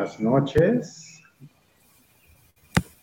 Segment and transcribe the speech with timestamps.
[0.00, 1.20] buenas noches.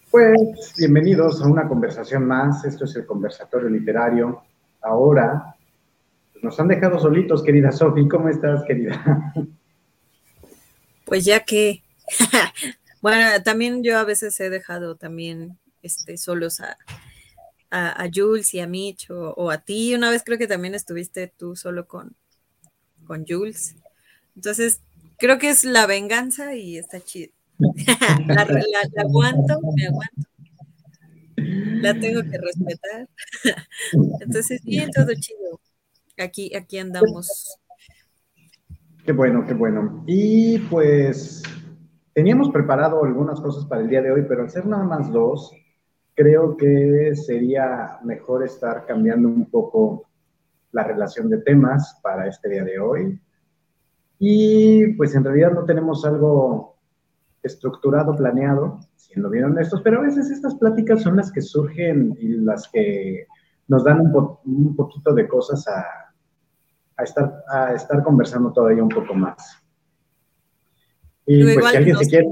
[0.09, 2.65] Pues bienvenidos a una conversación más.
[2.65, 4.41] Esto es el conversatorio literario.
[4.81, 5.55] Ahora
[6.31, 8.07] pues, nos han dejado solitos, querida Sofi.
[8.07, 9.33] ¿Cómo estás, querida?
[11.05, 11.83] Pues ya que,
[13.01, 16.77] bueno, también yo a veces he dejado también este, solos a,
[17.69, 19.95] a, Jules y a Mitch o, a ti.
[19.95, 22.17] Una vez creo que también estuviste tú solo con,
[23.05, 23.77] con Jules.
[24.35, 24.81] Entonces,
[25.17, 27.31] creo que es la venganza y está chido.
[27.59, 28.41] la,
[28.97, 30.29] aguanto, me aguanto.
[31.35, 33.07] La tengo que respetar.
[34.21, 35.59] Entonces, bien, todo chido.
[36.17, 37.59] Aquí, aquí andamos.
[39.05, 40.03] Qué bueno, qué bueno.
[40.07, 41.43] Y pues
[42.13, 45.51] teníamos preparado algunas cosas para el día de hoy, pero al ser nada más dos,
[46.15, 50.09] creo que sería mejor estar cambiando un poco
[50.71, 53.21] la relación de temas para este día de hoy.
[54.19, 56.77] Y pues en realidad no tenemos algo
[57.43, 62.29] estructurado, planeado, siendo bien honestos, pero a veces estas pláticas son las que surgen y
[62.29, 63.27] las que
[63.67, 69.57] nos dan un, poquito de cosas a, estar, a estar conversando todavía un poco más.
[71.25, 72.27] Y pues si alguien se quiere...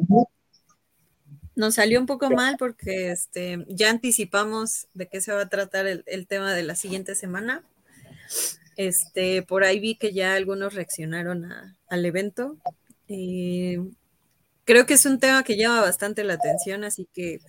[1.58, 5.88] Nos salió un poco mal porque este, ya anticipamos de qué se va a tratar
[5.88, 7.64] el, el tema de la siguiente semana.
[8.76, 11.46] Este, por ahí vi que ya algunos reaccionaron
[11.88, 12.58] al evento.
[13.08, 13.78] Eh,
[14.66, 17.40] creo que es un tema que llama bastante la atención, así que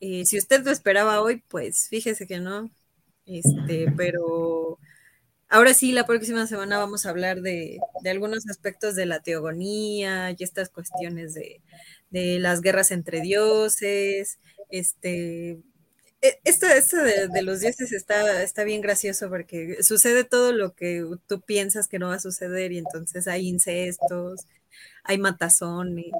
[0.00, 2.70] eh, si usted lo esperaba hoy, pues fíjese que no.
[3.26, 4.78] Este, pero
[5.48, 10.42] ahora sí, la próxima semana vamos a hablar de, algunos aspectos de la teogonía y
[10.42, 11.62] estas cuestiones de,
[12.10, 14.38] de las guerras entre dioses,
[14.70, 15.58] este,
[16.20, 21.40] e, esto, de, los dioses está, está bien gracioso porque sucede todo lo que tú
[21.40, 24.46] piensas que no va a suceder y entonces hay incestos,
[25.04, 26.12] hay matazones,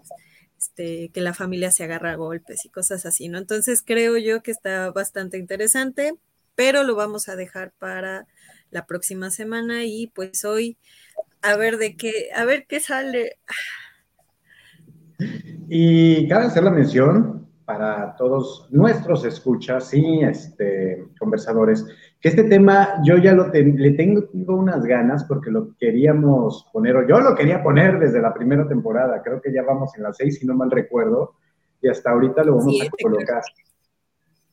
[0.57, 3.39] este, que la familia se agarra a golpes y cosas así, ¿no?
[3.39, 6.15] Entonces creo yo que está bastante interesante,
[6.55, 8.27] pero lo vamos a dejar para
[8.71, 10.77] la próxima semana y pues hoy
[11.43, 13.39] a ver de qué, a ver qué sale.
[15.69, 21.87] Y cabe hacer la mención para todos nuestros escuchas y este, conversadores,
[22.19, 27.07] que este tema yo ya lo le tengo, unas ganas porque lo queríamos poner, o
[27.07, 30.39] yo lo quería poner desde la primera temporada, creo que ya vamos en las seis,
[30.39, 31.35] si no mal recuerdo,
[31.83, 33.43] y hasta ahorita lo vamos a colocar.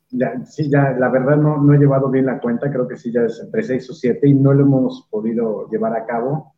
[0.10, 3.14] Ya, sí, ya, la verdad no, no he llevado bien la cuenta, creo que sí,
[3.14, 6.54] ya es entre seis o siete y no lo hemos podido llevar a cabo.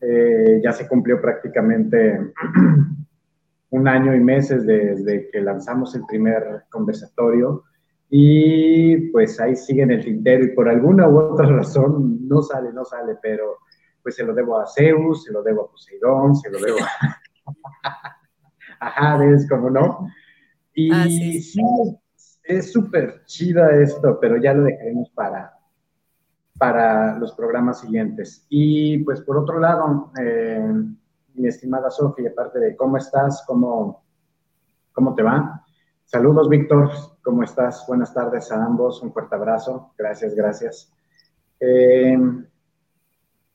[0.00, 2.32] Eh, ya se cumplió prácticamente
[3.72, 7.64] un año y meses desde que lanzamos el primer conversatorio
[8.10, 12.70] y pues ahí sigue en el tintero y por alguna u otra razón no sale,
[12.72, 13.56] no sale, pero
[14.02, 18.16] pues se lo debo a Zeus, se lo debo a Poseidón, se lo debo a,
[18.80, 20.06] a Hades, como no.
[20.74, 21.98] Y ah, sí.
[22.44, 25.54] es súper chida esto, pero ya lo dejaremos para,
[26.58, 28.44] para los programas siguientes.
[28.50, 30.74] Y pues por otro lado, eh,
[31.34, 34.04] mi estimada Sofía, aparte de cómo estás, cómo,
[34.92, 35.64] cómo te va.
[36.04, 36.90] Saludos, Víctor,
[37.22, 37.84] ¿cómo estás?
[37.86, 40.92] Buenas tardes a ambos, un fuerte abrazo, gracias, gracias.
[41.60, 42.18] Eh,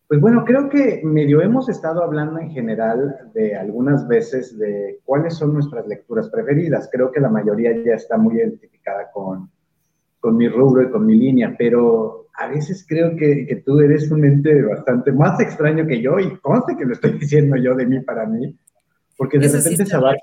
[0.08, 5.36] pues bueno, creo que medio hemos estado hablando en general de algunas veces de cuáles
[5.36, 6.90] son nuestras lecturas preferidas.
[6.90, 9.52] Creo que la mayoría ya está muy identificada con,
[10.28, 14.12] con mi rubro y con mi línea, pero a veces creo que, que, tú eres
[14.12, 17.86] un ente bastante más extraño que yo y conste que lo estoy diciendo yo de
[17.86, 18.54] mí para mí,
[19.16, 20.22] porque de repente se abarca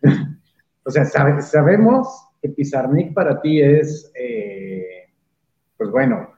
[0.86, 5.10] o sea, sabemos que Pizarnik para ti es, eh,
[5.76, 6.30] pues bueno,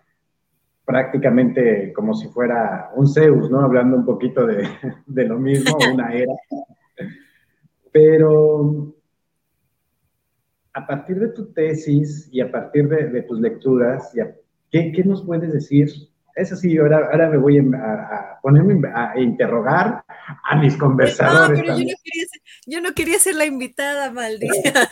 [0.85, 3.61] prácticamente como si fuera un Zeus, ¿no?
[3.61, 4.69] Hablando un poquito de,
[5.07, 6.35] de lo mismo, una era.
[7.93, 8.96] Pero
[10.77, 14.35] a partir de tu tesis y a partir de, de tus lecturas y a,
[14.71, 15.89] ¿Qué, nos puedes decir?
[16.35, 20.05] Eso sí, ahora, ahora me voy a, ponerme a interrogar
[20.45, 21.61] a mis conversadores.
[21.61, 24.89] No, pero yo no, quería ser, yo no quería ser la invitada, maldita.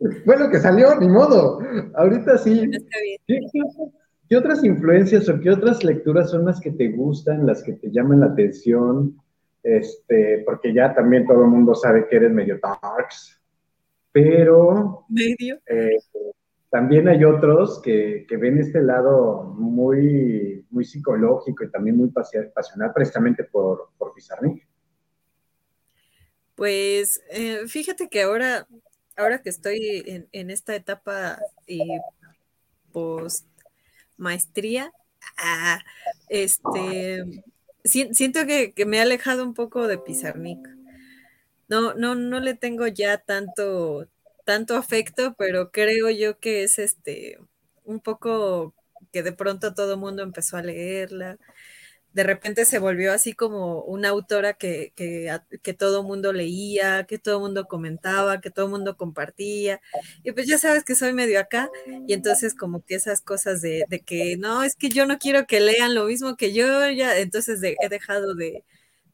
[0.26, 1.60] bueno, que salió, ni modo.
[1.94, 2.68] Ahorita sí.
[3.28, 3.40] ¿Qué,
[4.28, 7.92] ¿Qué, otras influencias o qué otras lecturas son las que te gustan, las que te
[7.92, 9.16] llaman la atención?
[9.62, 13.35] Este, porque ya también todo el mundo sabe que eres medio darks,
[14.16, 15.04] pero...
[15.10, 15.60] ¿Medio?
[15.66, 15.98] Eh,
[16.70, 23.44] también hay otros que, ven este lado muy, muy psicológico y también muy pasional precisamente
[23.44, 24.66] por, por Pizarnik.
[26.54, 28.66] Pues eh, fíjate que ahora,
[29.16, 31.82] ahora que estoy en, esta etapa y
[32.92, 33.46] post
[34.16, 34.92] maestría,
[35.36, 35.78] ah,
[36.30, 37.22] este,
[37.84, 40.75] siento que, me he alejado un poco de Pizarnik.
[41.68, 44.06] No, no, no le tengo ya tanto,
[44.44, 47.38] tanto afecto, pero creo yo que es este
[47.84, 48.74] un poco
[49.12, 51.38] que de pronto todo el mundo empezó a leerla
[52.16, 57.40] de repente se volvió así como una autora que, que, todo mundo leía, que todo
[57.40, 59.82] mundo comentaba, que todo mundo compartía.
[60.24, 61.70] Y pues ya sabes que soy medio acá,
[62.06, 65.60] y entonces como que esas cosas de, que no, es que yo no quiero que
[65.60, 68.64] lean lo mismo que yo, ya, entonces he dejado de,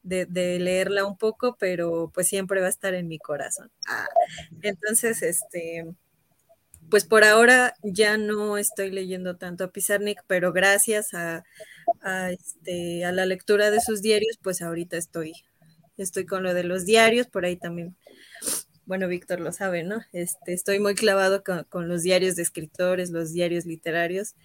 [0.03, 3.71] leerla un poco, pero pues siempre va a estar en mi corazón.
[3.87, 4.07] Ah,
[4.61, 5.85] entonces, este,
[6.89, 11.43] pues por ahora ya no estoy leyendo tanto a Pizarnik, pero gracias a
[12.01, 15.33] a, este, a la lectura de sus diarios, pues ahorita estoy,
[15.97, 17.95] estoy con lo de los diarios, por ahí también,
[18.85, 20.01] bueno, Víctor lo sabe, ¿no?
[20.11, 24.35] Este, estoy muy clavado con, los diarios de escritores, los diarios literarios.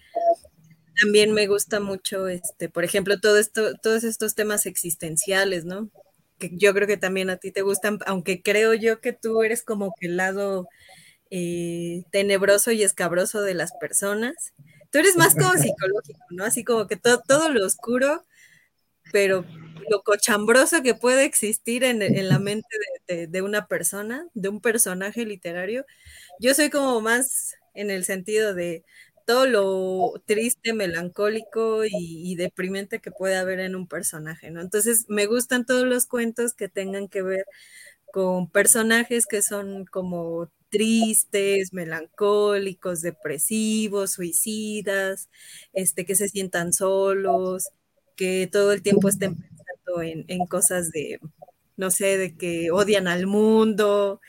[1.01, 5.89] También me gusta mucho, este, por ejemplo, todo esto, todos estos temas existenciales, ¿no?
[6.37, 9.63] Que yo creo que también a ti te gustan, aunque creo yo que tú eres
[9.63, 10.67] como que el lado
[11.31, 14.53] eh, tenebroso y escabroso de las personas.
[14.91, 16.45] Tú eres más como psicológico, ¿no?
[16.45, 18.25] Así como que todo, todo lo oscuro,
[19.11, 19.45] pero
[19.89, 21.99] lo cochambroso que puede existir en,
[22.29, 22.67] la mente
[23.07, 25.85] de, una persona, de un personaje literario.
[26.39, 28.83] Yo soy como más en el sentido de
[29.29, 34.59] todo lo triste, melancólico y, deprimente que puede haber en un personaje, ¿no?
[34.59, 37.45] Entonces me gustan todos los cuentos que tengan que ver
[38.11, 45.29] con personajes que son como tristes, melancólicos, depresivos, suicidas,
[45.73, 47.69] este, que se sientan solos,
[48.15, 51.19] que todo el tiempo estén pensando en, cosas de,
[51.79, 54.19] no sé, de que odian al mundo,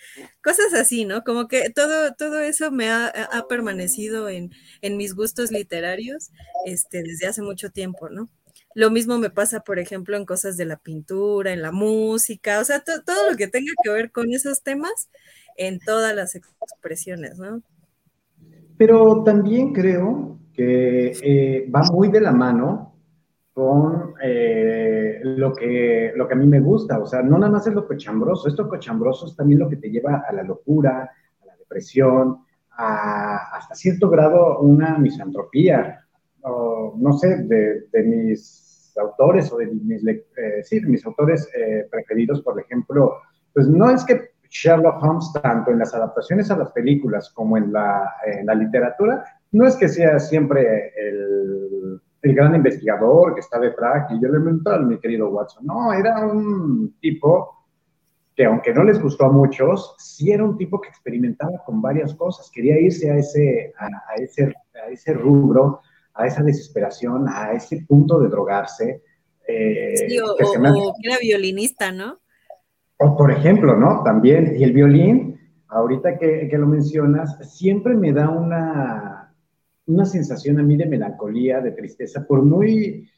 [0.40, 1.24] cosas así, ¿no?
[1.24, 3.12] Como que todo, todo eso me ha,
[3.48, 4.52] permanecido en,
[4.82, 6.30] mis gustos literarios
[6.64, 8.30] este, desde hace mucho tiempo, ¿no?
[8.76, 12.64] Lo mismo me pasa, por ejemplo, en cosas de la pintura, en la música, o
[12.64, 15.10] sea, todo lo que tenga que ver con esos temas,
[15.56, 17.62] en todas las expresiones, ¿no?
[18.78, 22.89] Pero también creo que eh, va muy de la mano
[23.60, 27.66] con eh, lo, que, lo que a mí me gusta, o sea, no nada más
[27.66, 31.10] es lo cochambroso, esto cochambroso es también lo que te lleva a la locura,
[31.42, 32.38] a la depresión,
[32.70, 36.06] a hasta cierto grado una misantropía,
[36.42, 40.24] no sé, de, mis autores o de mis, eh,
[40.62, 41.46] sí, mis autores
[41.90, 43.16] preferidos, por ejemplo,
[43.52, 47.70] pues no es que Sherlock Holmes, tanto en las adaptaciones a las películas como en
[47.74, 48.10] la,
[48.54, 49.22] literatura,
[49.52, 54.98] no es que sea siempre el, gran investigador que está detrás y yo elemental, mi
[54.98, 55.66] querido Watson.
[55.66, 57.56] No, era un tipo
[58.36, 62.14] que aunque no les gustó a muchos, sí era un tipo que experimentaba con varias
[62.14, 62.50] cosas.
[62.50, 65.80] Quería irse a ese, a, ese, a ese rubro,
[66.14, 69.02] a esa desesperación, a ese punto de drogarse.
[69.46, 72.20] Eh, sí, o, que era violinista, ¿no?
[72.98, 74.02] O por ejemplo, ¿no?
[74.04, 79.09] También, y el violín, ahorita que, que lo mencionas, siempre me da una,
[79.86, 83.08] una sensación a mí de melancolía, de tristeza, por muy,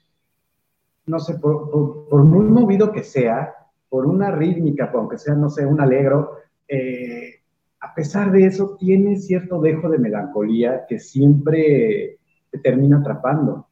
[1.06, 1.70] no sé, por,
[2.08, 3.54] por, muy movido que sea,
[3.88, 7.42] por una rítmica, aunque sea, no sé, un alegro, eh,
[7.80, 12.18] a pesar de eso, tiene cierto dejo de melancolía que siempre
[12.50, 13.68] te termina atrapando.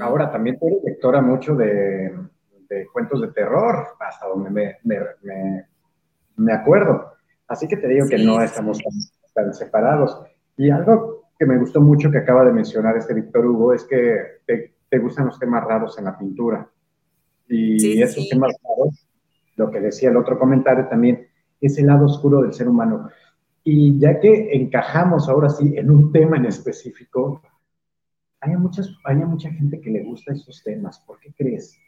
[0.00, 2.12] Ahora, también eres lectora mucho de,
[2.92, 5.66] cuentos de terror, hasta donde me, me,
[6.36, 7.12] me, acuerdo.
[7.48, 8.80] Así que te digo que no estamos
[9.34, 10.22] tan, separados.
[10.56, 14.16] Y algo que me gustó mucho que acaba de mencionar este Víctor Hugo es que
[14.46, 16.68] te, te, gustan los temas raros en la pintura.
[17.48, 19.08] Y esos temas raros,
[19.56, 21.26] lo que decía el otro comentario también,
[21.60, 23.08] es el lado oscuro del ser humano.
[23.64, 27.42] Y ya que encajamos ahora sí en un tema en específico,
[28.40, 30.98] hay, muchas, hay mucha gente que le gusta estos temas.
[31.06, 31.78] ¿Por qué crees?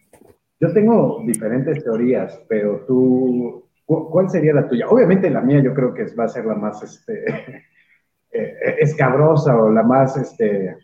[0.61, 4.89] Yo tengo diferentes teorías, pero tú, ¿cuál sería la tuya?
[4.89, 7.25] Obviamente la mía yo creo que va a ser la más este,
[8.35, 10.76] eh, escabrosa o la más este,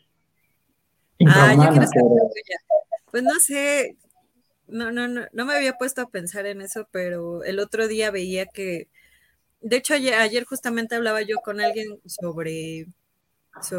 [1.27, 1.57] ah,
[3.11, 3.97] Pues no sé,
[4.69, 8.13] no, no, no, no me había puesto a pensar en eso, pero el otro día
[8.13, 8.89] veía que,
[9.61, 12.87] de hecho ayer, justamente hablaba yo con alguien sobre,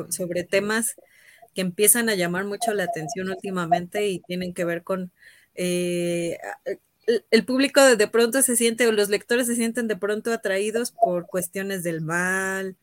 [0.09, 0.95] sobre temas
[1.55, 5.11] que empiezan a llamar mucho la atención últimamente y tienen que ver con
[5.55, 6.37] eh,
[7.29, 11.25] el, público de, pronto se siente, o los lectores se sienten de pronto atraídos por
[11.27, 12.75] cuestiones del mal,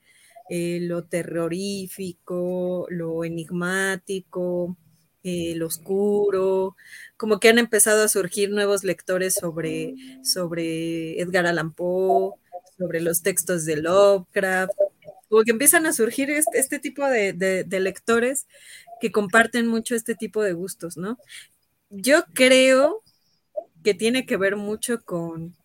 [0.51, 4.77] eh, lo terrorífico, lo enigmático,
[5.23, 6.77] eh, lo oscuro,
[7.17, 12.35] como que han empezado a surgir nuevos lectores sobre, sobre Edgar Allan Poe,
[12.79, 14.73] sobre los textos de Lovecraft,
[15.29, 18.47] como que empiezan a surgir este, este tipo de, lectores
[19.01, 21.19] que comparten mucho este tipo de gustos, ¿no?
[21.91, 23.03] yo creo
[23.83, 25.57] que tiene que ver mucho con,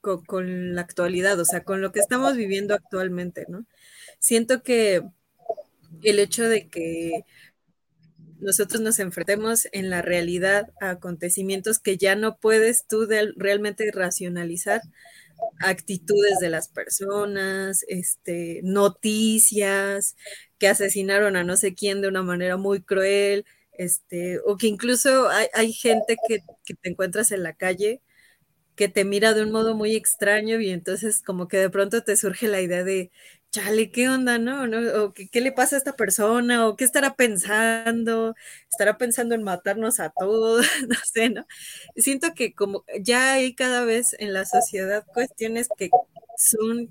[0.00, 3.66] con, la actualidad, o sea, con lo que estamos viviendo actualmente, ¿no?
[4.18, 5.02] Siento que
[6.02, 7.24] el hecho de que
[8.40, 13.06] nosotros nos enfrentemos en la realidad a acontecimientos que ya no puedes tú
[13.36, 14.82] realmente racionalizar,
[15.60, 20.16] actitudes de las personas, este, noticias,
[20.58, 25.28] que asesinaron a no sé quién de una manera muy cruel, este, o que incluso
[25.28, 28.00] hay, gente que, que, te encuentras en la calle
[28.76, 32.16] que te mira de un modo muy extraño y entonces como que de pronto te
[32.16, 33.10] surge la idea de,
[33.50, 34.64] chale, ¿qué onda, no?
[35.04, 36.66] ¿O qué, le pasa a esta persona?
[36.68, 38.34] ¿O qué estará pensando?
[38.70, 40.66] ¿Estará pensando en matarnos a todos?
[40.88, 41.46] no sé, ¿no?
[41.96, 45.90] Siento que como ya hay cada vez en la sociedad cuestiones que
[46.36, 46.90] son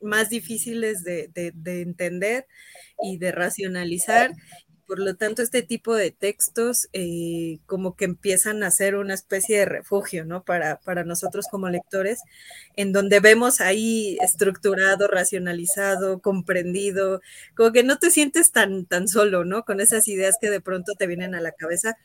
[0.00, 1.30] más difíciles de
[1.64, 2.46] entender
[3.02, 4.32] y de racionalizar
[4.86, 9.58] por lo tanto, este tipo de textos eh, como que empiezan a ser una especie
[9.58, 10.44] de refugio, ¿no?
[10.44, 12.20] Para, para nosotros como lectores,
[12.76, 17.20] en donde vemos ahí estructurado, racionalizado, comprendido,
[17.56, 19.64] como que no te sientes tan, tan solo, ¿no?
[19.64, 21.96] Con esas ideas que de pronto te vienen a la cabeza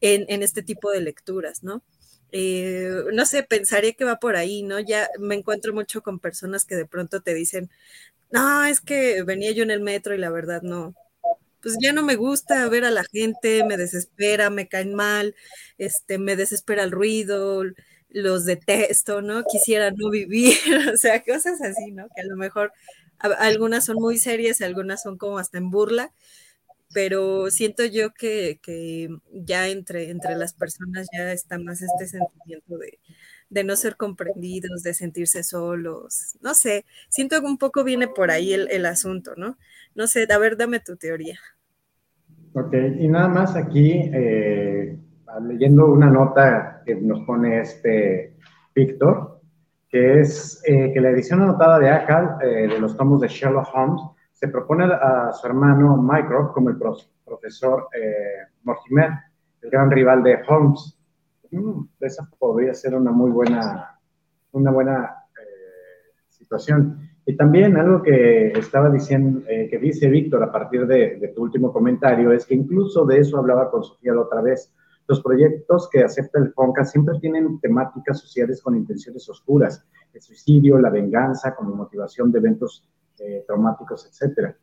[0.00, 1.82] en, en este tipo de lecturas, ¿no?
[2.32, 4.80] Eh, no sé, pensaría que va por ahí, ¿no?
[4.80, 7.70] Ya me encuentro mucho con personas que de pronto te dicen,
[8.30, 10.94] no, es que venía yo en el metro y la verdad no,
[11.64, 15.34] pues ya no me gusta ver a la gente, me desespera, me caen mal,
[15.78, 17.64] este, me desespera el ruido,
[18.10, 19.44] los detesto, ¿no?
[19.44, 20.58] Quisiera no vivir,
[20.94, 22.06] o sea, cosas así, ¿no?
[22.14, 22.72] Que a lo mejor
[23.18, 26.12] algunas son muy serias, algunas son como hasta en burla,
[26.92, 28.60] pero siento yo que,
[29.32, 32.98] ya entre, entre las personas ya está más este sentimiento de,
[33.50, 38.52] no ser comprendidos, de sentirse solos, no sé, siento que un poco viene por ahí
[38.52, 39.56] el, el asunto, ¿no?
[39.94, 41.38] No sé, a ver, dame tu teoría.
[42.56, 44.96] Ok, y nada más aquí, eh,
[45.42, 48.36] leyendo una nota que nos pone este
[48.72, 49.40] Víctor,
[49.88, 53.66] que es eh, que la edición anotada de ACAL eh, de los tomos de Sherlock
[53.74, 57.88] Holmes se propone a su hermano Mycroft como el profesor
[58.62, 59.10] Mortimer,
[59.62, 60.96] el gran rival de Holmes.
[61.54, 63.98] Mm, esa podría ser una muy buena,
[64.52, 65.24] una buena
[66.28, 67.10] situación.
[67.26, 71.72] Y también algo que estaba diciendo, eh, que dice Víctor a partir de, tu último
[71.72, 74.72] comentario, es que incluso de eso hablaba con Sofía la otra vez.
[75.06, 80.78] Los proyectos que acepta el FONCA siempre tienen temáticas sociales con intenciones oscuras, el suicidio,
[80.78, 82.86] la venganza, como motivación de eventos
[83.18, 84.54] eh, traumáticos, etc.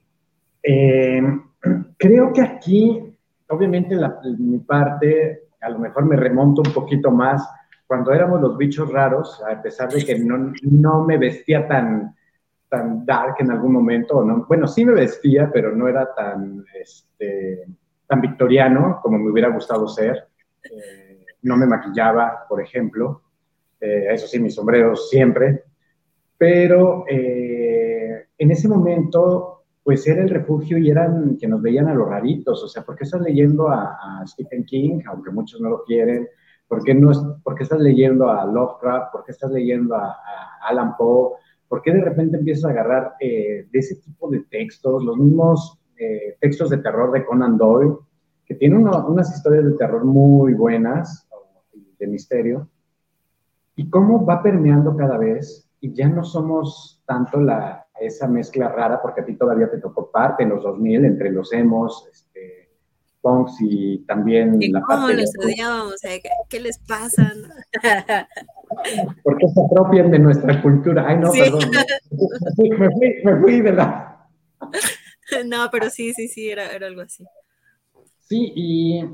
[0.62, 1.22] Eh,
[1.98, 3.18] creo que aquí,
[3.50, 7.48] obviamente, la, mi parte, a lo mejor me remonto un poquito más
[7.88, 12.16] cuando éramos los bichos raros, a pesar de que no, no me vestía tan
[12.72, 17.66] tan dark en algún momento, no, bueno, sí me vestía, pero no era tan, este,
[18.08, 20.30] tan victoriano como me hubiera gustado ser.
[20.64, 23.24] Eh, no me maquillaba, por ejemplo.
[23.78, 25.66] Eh, eso sí, mis sombreros siempre.
[26.38, 29.51] Pero eh, en ese momento,
[29.84, 32.64] pues era el refugio y eran que nos veían a los raritos.
[32.64, 36.28] O sea, ¿por qué estás leyendo a, Stephen King, aunque muchos no lo quieren?
[36.68, 39.12] ¿Por qué, no, por qué estás leyendo a Lovecraft?
[39.12, 40.18] ¿Por qué estás leyendo a,
[40.68, 41.38] Alan Poe?
[41.68, 45.80] ¿Por qué de repente empiezas a agarrar eh, de ese tipo de textos, los mismos
[45.98, 47.96] eh, textos de terror de Conan Doyle,
[48.46, 51.28] que tienen unas historias de terror muy buenas,
[51.98, 52.68] de misterio,
[53.76, 59.02] y cómo va permeando cada vez, y ya no somos tanto la, esa mezcla rara,
[59.02, 62.70] porque a ti todavía te tocó parte en los 2000, entre los emos, este,
[63.22, 65.96] punks y también la ¿Cómo los odiábamos?
[66.50, 67.34] ¿Qué les pasa?
[69.24, 71.06] ¿Por qué se apropian de nuestra cultura?
[71.08, 71.72] Ay, no, perdón.
[72.80, 74.28] Me fui, me fui de la...
[75.46, 77.24] No, pero sí, sí, sí, era, era algo así.
[78.20, 79.06] Sí, y,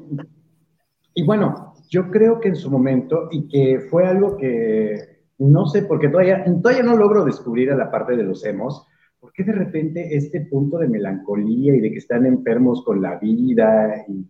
[1.14, 5.84] y bueno, yo creo que en su momento, y que fue algo que no sé,
[5.84, 8.86] porque todavía, todavía no logro descubrir a la parte de los emos,
[9.20, 13.18] ¿por qué de repente este punto de melancolía y de que están enfermos con la
[13.18, 14.26] vida y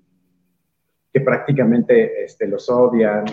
[1.14, 3.26] que prácticamente este, los odian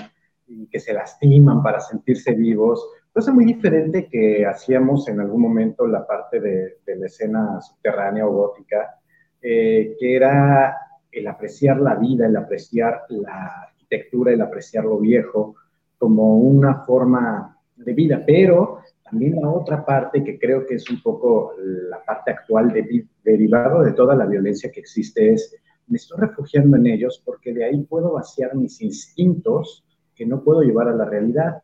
[0.46, 5.86] y que se lastiman para sentirse vivos, cosa muy diferente que hacíamos en algún momento
[5.86, 8.98] la parte de, la escena subterránea o gótica,
[9.40, 10.76] eh, que era
[11.10, 15.54] el apreciar la vida, el apreciar la arquitectura, el apreciar lo viejo
[15.96, 21.02] como una forma de vida, pero también la otra parte que creo que es un
[21.02, 25.54] poco la parte actual de, derivado de toda la violencia que existe es,
[25.86, 30.62] me estoy refugiando en ellos porque de ahí puedo vaciar mis instintos que no puedo
[30.62, 31.62] llevar a la realidad.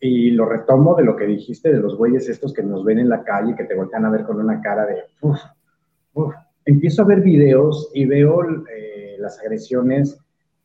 [0.00, 3.08] Y lo retomo de lo que dijiste de los güeyes estos que nos ven en
[3.08, 5.04] la calle, que te voltean a ver con una cara de...
[6.64, 10.18] Empiezo a ver videos y veo eh, las agresiones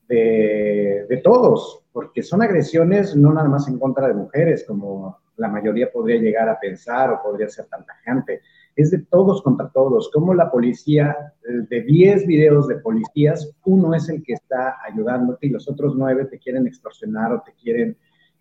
[0.07, 5.47] de, de todos, porque son agresiones no nada más en contra de mujeres, como la
[5.47, 8.41] mayoría podría llegar a pensar o podría ser tan tajante.
[8.75, 10.09] Es de todos contra todos.
[10.13, 15.49] Como la policía, de 10 videos de policías, uno es el que está ayudándote y
[15.49, 17.97] los otros 9 te quieren extorsionar o te quieren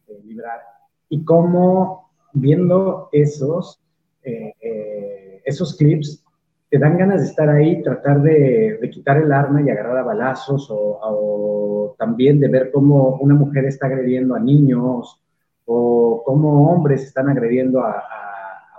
[0.07, 0.61] eh, librar.
[1.09, 3.81] Y cómo viendo esos,
[4.23, 6.25] eh, eh, esos clips,
[6.71, 10.69] te dan ganas de estar ahí, tratar de, quitar el arma y agarrar a balazos
[10.71, 15.21] o, también de ver cómo una mujer está agrediendo a niños
[15.67, 18.05] o cómo hombres están agrediendo a,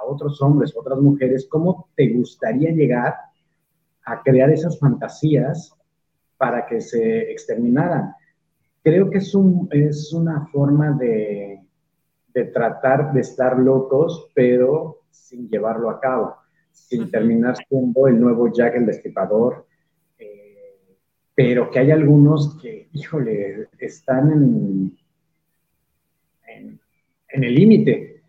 [0.04, 3.16] otros hombres, otras mujeres, ¿cómo te gustaría llegar
[4.04, 5.74] a crear esas fantasías
[6.38, 8.14] para que se exterminaran?
[8.84, 11.62] Creo que es, un, es una forma de,
[12.34, 16.41] de tratar de estar locos, pero sin llevarlo a cabo
[16.72, 19.66] sin terminar siendo el nuevo Jack el Destripador,
[20.18, 20.98] eh,
[21.34, 24.98] pero que hay algunos que, híjole, están en,
[26.48, 28.24] en, el límite.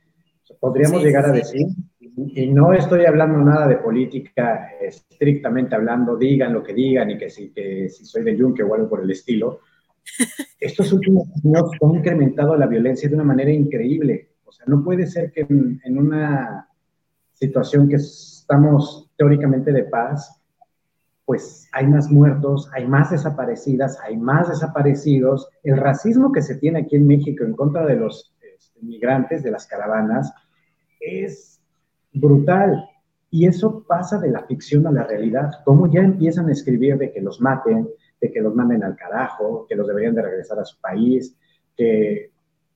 [0.60, 1.66] Podríamos llegar a decir,
[2.00, 7.28] y no estoy hablando nada de política estrictamente hablando, digan lo que digan y que
[7.28, 9.58] si, que si soy de Juncker o algo por el estilo.
[10.60, 14.28] Estos últimos años han incrementado la violencia de una manera increíble.
[14.44, 16.68] O sea, no puede ser que en una
[17.42, 20.40] situación que estamos teóricamente de paz,
[21.24, 25.48] pues hay más muertos, hay más desaparecidas, hay más desaparecidos.
[25.64, 29.50] El racismo que se tiene aquí en México en contra de los este, migrantes, de
[29.50, 30.32] las caravanas,
[31.00, 31.60] es
[32.12, 32.88] brutal.
[33.30, 35.50] Y eso pasa de la ficción a la realidad.
[35.64, 37.88] Como ya empiezan a escribir de que los maten,
[38.20, 41.36] de que los manden al carajo, que los deberían de regresar a su país,
[41.76, 42.30] que,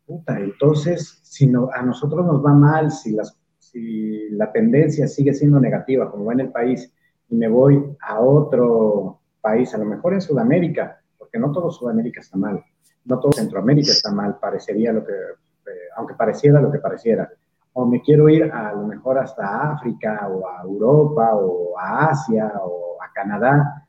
[0.07, 3.39] puta, entonces, si no, a nosotros nos va mal, si las
[3.71, 6.93] si la tendencia sigue siendo negativa, como va en el país,
[7.29, 12.21] y me voy a otro país, a lo mejor en Sudamérica, porque no todo Sudamérica
[12.21, 12.65] está mal,
[13.05, 17.29] no todo Centroamérica está mal, parecería lo que, eh, aunque pareciera lo que pareciera.
[17.73, 22.53] O me quiero ir a, lo mejor hasta África, o a Europa, o a Asia,
[22.63, 23.87] o a Canadá.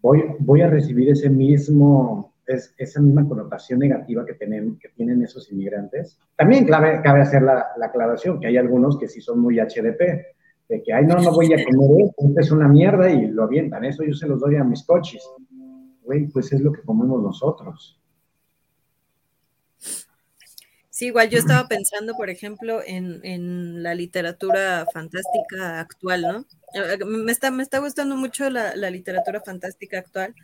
[0.00, 6.18] Voy, voy a recibir ese mismo es esa misma connotación negativa que, tienen, esos inmigrantes.
[6.36, 10.00] También cabe, hacer la, aclaración que hay algunos que sí son muy HDP,
[10.68, 13.84] de que, ay, no, no voy a comer esto, es una mierda y lo avientan.
[13.84, 15.22] Eso yo se los doy a mis coches.
[16.02, 18.00] Güey, pues es lo que comemos nosotros.
[20.90, 26.44] Sí, igual yo estaba pensando, por ejemplo, en, la literatura fantástica actual, ¿no?
[26.74, 30.34] Eh, me está, me está gustando mucho la literatura fantástica actual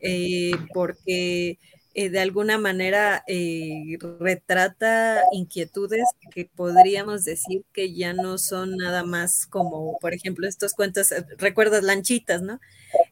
[0.00, 1.58] eh, porque
[1.96, 9.04] eh, de alguna manera eh, retrata inquietudes que podríamos decir que ya no son nada
[9.04, 12.60] más como, por ejemplo, estos cuentos, recuerdas lanchitas, ¿no?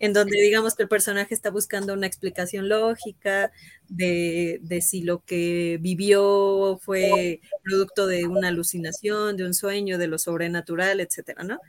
[0.00, 3.52] En donde digamos que el personaje está buscando una explicación lógica
[3.88, 10.08] de, de si lo que vivió fue producto de una alucinación, de un sueño, de
[10.08, 11.60] lo sobrenatural, etcétera, ¿no?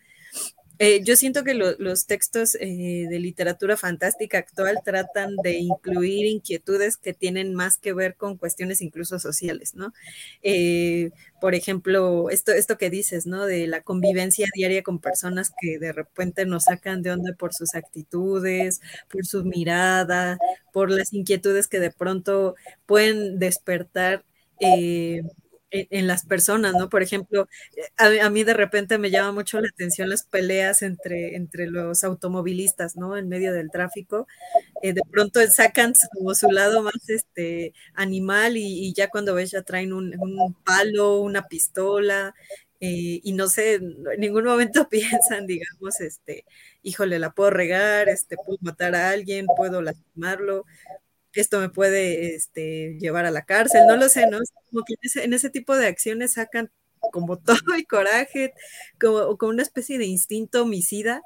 [0.86, 6.98] Eh, yo siento que los textos eh, de literatura fantástica actual tratan de incluir inquietudes
[6.98, 9.94] que tienen más que ver con cuestiones incluso sociales, ¿no?
[10.42, 13.46] Eh, por ejemplo, esto, esto que dices, ¿no?
[13.46, 17.76] De la convivencia diaria con personas que de repente nos sacan de onda por sus
[17.76, 20.38] actitudes, por su mirada,
[20.74, 24.26] por las inquietudes que de pronto pueden despertar
[25.74, 26.88] en, las personas, ¿no?
[26.88, 27.48] Por ejemplo,
[27.98, 32.96] a, mí de repente me llama mucho la atención las peleas entre, entre los automovilistas,
[32.96, 33.18] ¿no?
[33.18, 34.28] En medio del tráfico.
[34.84, 39.64] Eh, de pronto sacan como su lado más este, animal y, ya cuando ves ya
[39.64, 40.14] traen un,
[40.64, 42.36] palo, una pistola.
[42.80, 46.46] Eh, y no sé, en ningún momento piensan, digamos, este,
[46.84, 50.66] híjole, la puedo regar, este, puedo matar a alguien, puedo lastimarlo
[51.42, 54.40] esto me puede este, llevar a la cárcel, no lo sé, ¿no?
[54.70, 56.72] Como que en ese, tipo de acciones sacan
[57.12, 58.54] como todo el coraje,
[59.00, 61.22] como, como una especie de instinto homicida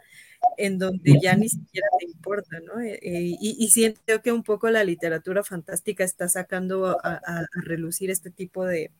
[0.57, 2.79] en donde ya ni siquiera te importa, ¿no?
[2.79, 8.31] Eh, eh, y, siento que un poco la literatura fantástica está sacando a relucir este
[8.31, 8.91] tipo de,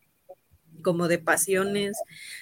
[0.87, 1.97] como de pasiones,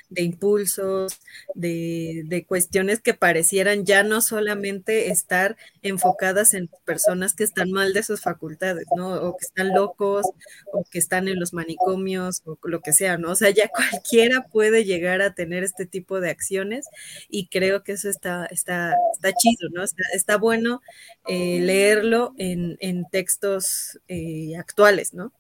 [0.10, 1.20] de impulsos,
[1.56, 8.04] de, cuestiones que parecieran ya no solamente estar enfocadas en personas que están mal de
[8.04, 9.16] sus facultades, ¿no?
[9.16, 10.28] O que están locos,
[10.72, 13.32] o que están en los manicomios, o lo que sea, ¿no?
[13.32, 16.86] O sea, ya cualquiera puede llegar a tener este tipo de acciones
[17.28, 19.84] y creo que eso está, está, está chido, ¿no?
[20.14, 20.84] Está, bueno
[21.28, 25.34] eh, leerlo en, textos eh, actuales, ¿no?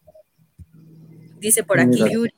[1.37, 2.33] Dice por aquí Yuri,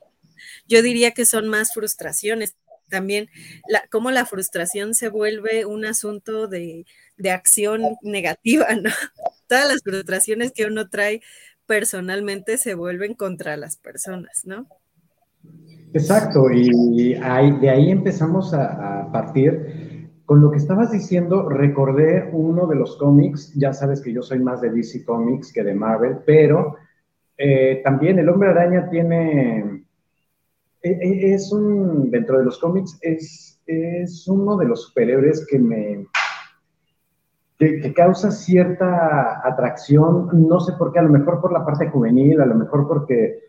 [0.67, 2.56] yo diría que son más frustraciones.
[2.89, 3.30] También
[3.67, 6.86] la, cómo la frustración se vuelve un asunto de,
[7.30, 8.91] acción negativa, ¿no?
[9.47, 11.21] todas las frustraciones que uno trae
[11.65, 14.67] personalmente se vuelven contra las personas, ¿no?
[15.93, 19.88] Exacto, y de ahí empezamos a, partir.
[20.26, 24.39] Con lo que estabas diciendo, recordé uno de los cómics, ya sabes que yo soy
[24.39, 26.76] más de DC Comics que de Marvel, pero
[27.38, 29.77] eh, también el hombre araña tiene,
[30.82, 36.06] es un, dentro de los cómics, es, es uno de los superhéroes que me,
[37.58, 42.40] que, causa cierta atracción, no sé por qué, a lo mejor por la parte juvenil,
[42.42, 43.40] a lo mejor porque,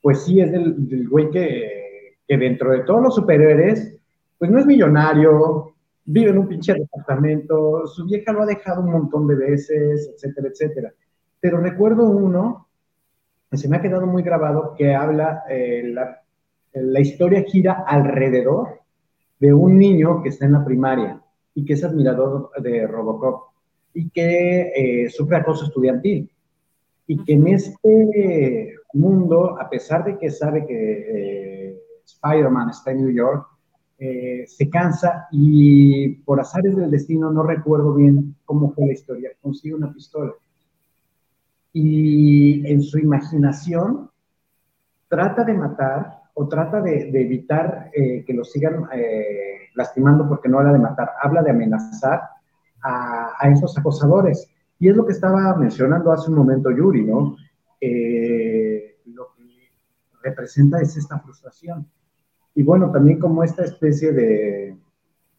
[0.00, 3.96] pues sí, es del, güey que, que, dentro de todos los superhéroes,
[4.38, 8.90] pues no es millonario, vive en un pinche departamento, su vieja lo ha dejado un
[8.90, 10.92] montón de veces, etcétera, etcétera.
[11.38, 12.68] Pero recuerdo uno,
[13.50, 16.21] que se me ha quedado muy grabado, que habla, eh, la,
[16.74, 18.80] la historia gira alrededor
[19.38, 21.20] de un niño que está en la primaria
[21.54, 23.52] y que es admirador de Robocop
[23.94, 26.30] y que eh, sufre acoso estudiantil.
[27.06, 32.98] Y que en este mundo, a pesar de que sabe que eh, Spider-Man está en
[32.98, 33.46] New York,
[33.98, 39.30] eh, se cansa y por azares del destino, no recuerdo bien cómo fue la historia,
[39.40, 40.32] consigue una pistola.
[41.72, 44.10] Y en su imaginación
[45.08, 48.88] trata de matar o trata de, evitar que lo sigan
[49.74, 52.22] lastimando porque no habla de matar, habla de amenazar
[52.82, 54.48] a, esos acosadores.
[54.78, 57.36] Y es lo que estaba mencionando hace un momento Yuri, ¿no?
[57.80, 59.70] Eh, lo que
[60.22, 61.86] representa es esta frustración.
[62.54, 64.76] Y bueno, también como esta especie de,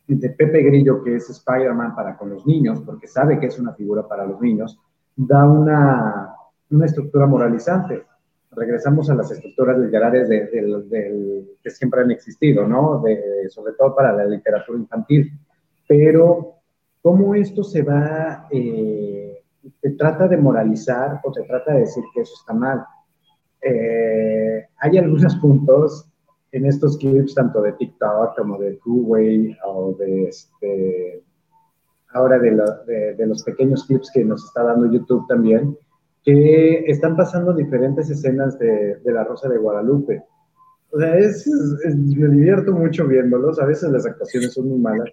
[0.07, 3.73] de Pepe Grillo, que es Spider-Man para con los niños, porque sabe que es una
[3.73, 4.79] figura para los niños,
[5.15, 6.33] da una,
[6.69, 8.05] una estructura moralizante
[8.55, 13.01] regresamos a las estructuras literarias de, que siempre han existido, ¿no?
[13.01, 15.31] De, sobre todo para la literatura infantil.
[15.87, 16.55] Pero,
[17.01, 19.43] ¿cómo esto se va, eh,
[19.81, 22.83] te trata de moralizar o te trata de decir que eso está mal?
[23.61, 26.09] Eh, hay algunos puntos
[26.51, 31.23] en estos clips, tanto de TikTok como de Huawei o de este,
[32.13, 35.77] ahora de, de los pequeños clips que nos está dando YouTube también,
[36.23, 40.23] que están pasando diferentes escenas de, La Rosa de Guadalupe.
[40.91, 45.09] O sea, es, me divierto mucho viéndolos, a veces las actuaciones son muy malas,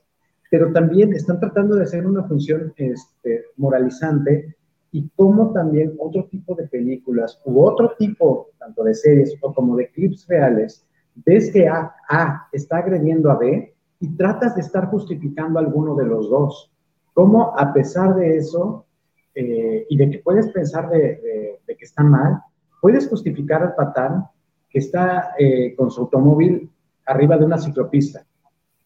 [0.51, 4.57] pero también están tratando de hacer una función este, moralizante
[4.93, 9.77] y como también otro tipo de películas u otro tipo, tanto de series o como
[9.77, 10.85] de clips reales,
[11.25, 15.95] ves que A, A está agrediendo a B y tratas de estar justificando a alguno
[15.95, 16.71] de los dos.
[17.15, 18.87] Como a pesar de eso,
[19.35, 22.41] eh, y de que puedes pensar de, que está mal,
[22.81, 24.27] puedes justificar al patán
[24.69, 26.71] que está eh, con su automóvil
[27.07, 28.25] arriba de una ciclopista.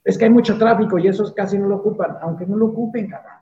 [0.02, 3.08] Es que hay mucho tráfico y esos casi no lo ocupan, aunque no lo ocupen,
[3.08, 3.32] cabrón.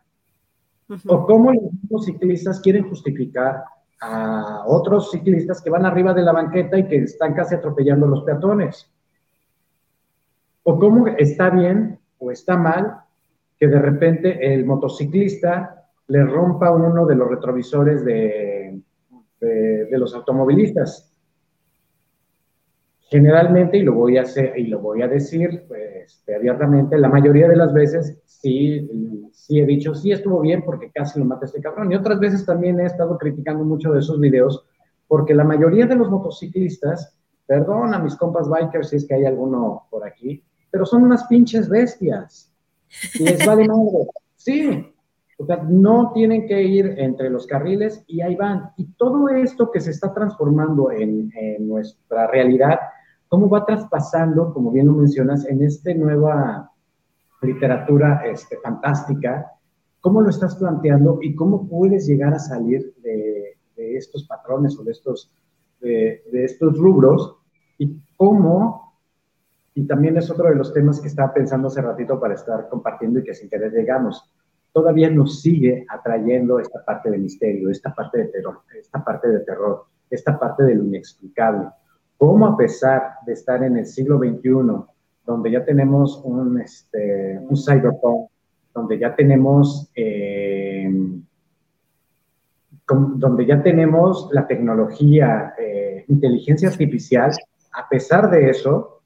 [1.08, 1.52] O cómo
[1.88, 3.64] los ciclistas quieren justificar
[4.00, 8.10] a otros ciclistas que van arriba de la banqueta y que están casi atropellando a
[8.10, 8.90] los peatones.
[10.64, 12.98] O cómo está bien o está mal
[13.58, 18.80] que de repente el motociclista le rompa uno de los retrovisores de,
[19.40, 21.08] de, los automovilistas.
[23.10, 27.48] Generalmente, y lo voy a hacer y lo voy a decir pues, abiertamente, la mayoría
[27.48, 28.88] de las veces sí,
[29.32, 31.92] sí he dicho, sí estuvo bien porque casi lo mata este cabrón.
[31.92, 34.64] Y otras veces también he estado criticando mucho de esos videos
[35.08, 37.14] porque la mayoría de los motociclistas,
[37.46, 41.24] perdón a mis compas bikers si es que hay alguno por aquí, pero son unas
[41.24, 42.50] pinches bestias.
[43.20, 44.06] Les vale madre.
[44.36, 44.91] Sí,
[45.68, 48.70] no tienen que ir entre los carriles y ahí van.
[48.76, 52.78] Y todo esto que se está transformando en, nuestra realidad,
[53.28, 56.70] ¿cómo va traspasando, como bien lo mencionas, en esta nueva
[57.42, 59.52] literatura este, fantástica?
[60.00, 64.92] ¿Cómo lo estás planteando y cómo puedes llegar a salir de, estos patrones o de
[64.92, 65.30] estos,
[65.80, 67.36] de estos rubros?
[67.78, 68.82] Y cómo
[69.74, 73.20] y también es otro de los temas que estaba pensando hace ratito para estar compartiendo
[73.20, 74.31] y que sin querer llegamos
[74.72, 79.40] todavía nos sigue atrayendo esta parte de misterio, esta parte de terror, esta parte de
[79.40, 81.68] terror, esta parte de lo inexplicable.
[82.16, 84.84] ¿Cómo a pesar de estar en el siglo XXI,
[85.26, 88.30] donde ya tenemos un, este, un cyberpunk,
[88.74, 90.90] donde ya tenemos, eh,
[92.88, 97.30] donde ya tenemos la tecnología, eh, inteligencia artificial,
[97.72, 99.02] a pesar de eso,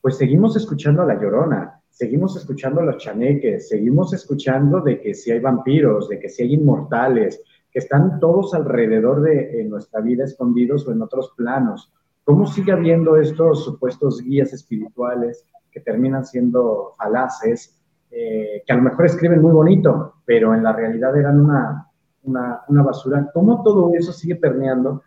[0.00, 5.32] pues seguimos escuchando a la llorona, seguimos escuchando los chaneques, seguimos escuchando de que si
[5.32, 10.86] hay vampiros, de que si hay inmortales, que están todos alrededor de nuestra vida escondidos
[10.86, 11.92] o en otros planos.
[12.22, 17.76] ¿Cómo sigue habiendo estos supuestos guías espirituales que terminan siendo falaces,
[18.12, 21.90] eh, que a lo mejor escriben muy bonito, pero en la realidad eran una,
[22.22, 25.02] una, una basura, cómo todo eso sigue permeando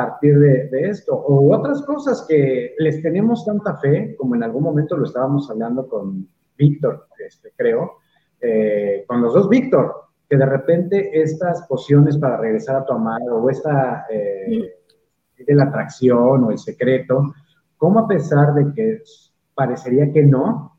[0.00, 4.96] partir de, esto, o otras cosas que les tenemos tanta fe, como en algún momento
[4.96, 7.98] lo estábamos hablando con Víctor, este, creo,
[8.40, 9.94] eh, con los dos Víctor,
[10.26, 14.76] que de repente estas pociones para regresar a tu amado, o esta eh,
[15.36, 17.34] de la atracción o el secreto,
[17.76, 19.02] como a pesar de que
[19.54, 20.78] parecería que no,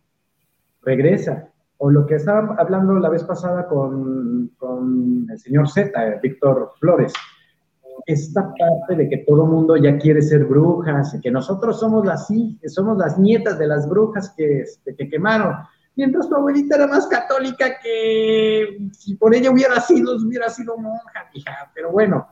[0.81, 1.47] regresa.
[1.77, 7.13] O lo que estaba hablando la vez pasada con, con el señor Z, Víctor Flores,
[8.05, 12.27] esta parte de que todo mundo ya quiere ser brujas y que nosotros somos las,
[12.67, 15.55] somos las nietas de las brujas que, este, que quemaron.
[15.95, 21.29] Mientras tu abuelita era más católica que si por ella hubiera sido, hubiera sido monja,
[21.33, 21.71] hija.
[21.73, 22.27] Pero bueno,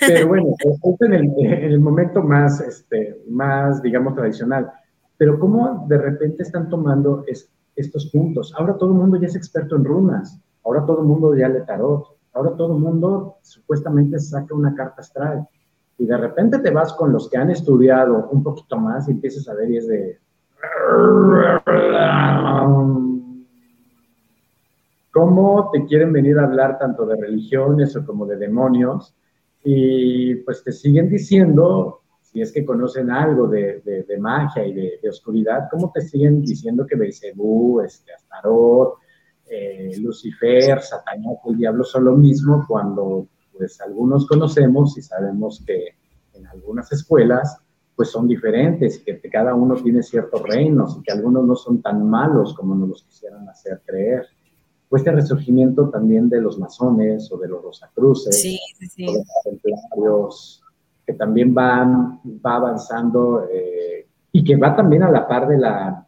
[0.00, 0.54] pero bueno,
[1.00, 4.70] en el, en el momento más, este, más, digamos, tradicional.
[5.16, 7.24] Pero cómo de repente están tomando
[7.74, 8.54] estos puntos.
[8.56, 10.38] Ahora todo el mundo ya es experto en runas.
[10.64, 15.00] Ahora todo el mundo ya le tarot Ahora todo el mundo supuestamente saca una carta
[15.00, 15.48] astral.
[15.98, 19.48] Y de repente te vas con los que han estudiado un poquito más y empiezas
[19.48, 20.18] a ver y es de...
[25.10, 29.16] ¿Cómo te quieren venir a hablar tanto de religiones o como de demonios?
[29.64, 33.82] Y pues te siguen diciendo, si es que conocen algo de,
[34.20, 38.98] magia y de, oscuridad, ¿cómo te siguen diciendo que Beelzebú, este, Astarot,
[39.50, 45.96] eh, Lucifer, Satanás, el diablo son lo mismo cuando pues algunos conocemos y sabemos que
[46.34, 47.58] en algunas escuelas
[47.96, 51.82] pues son diferentes y que cada uno tiene ciertos reinos y que algunos no son
[51.82, 54.26] tan malos como nos los quisieran hacer creer.
[54.88, 58.60] Pues este resurgimiento también de los masones o de los rosacruces,
[58.98, 60.62] o de los templarios,
[61.04, 66.06] que también van, va avanzando eh, y que va también a la par de la,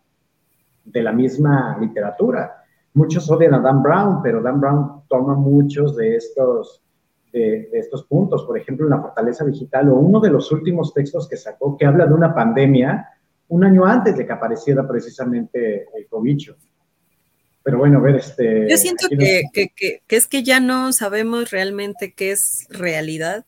[0.84, 2.59] de la misma literatura
[2.94, 6.82] muchos odian a Dan Brown, pero Dan Brown toma muchos de estos,
[7.32, 8.44] de, estos puntos.
[8.44, 11.86] Por ejemplo, en La Fortaleza Digital, o uno de los últimos textos que sacó que
[11.86, 13.08] habla de una pandemia
[13.48, 16.56] un año antes de que apareciera precisamente el cobicho.
[17.62, 18.68] Pero bueno, a ver, este...
[18.70, 23.44] Yo siento que, que, es que ya no sabemos realmente qué es realidad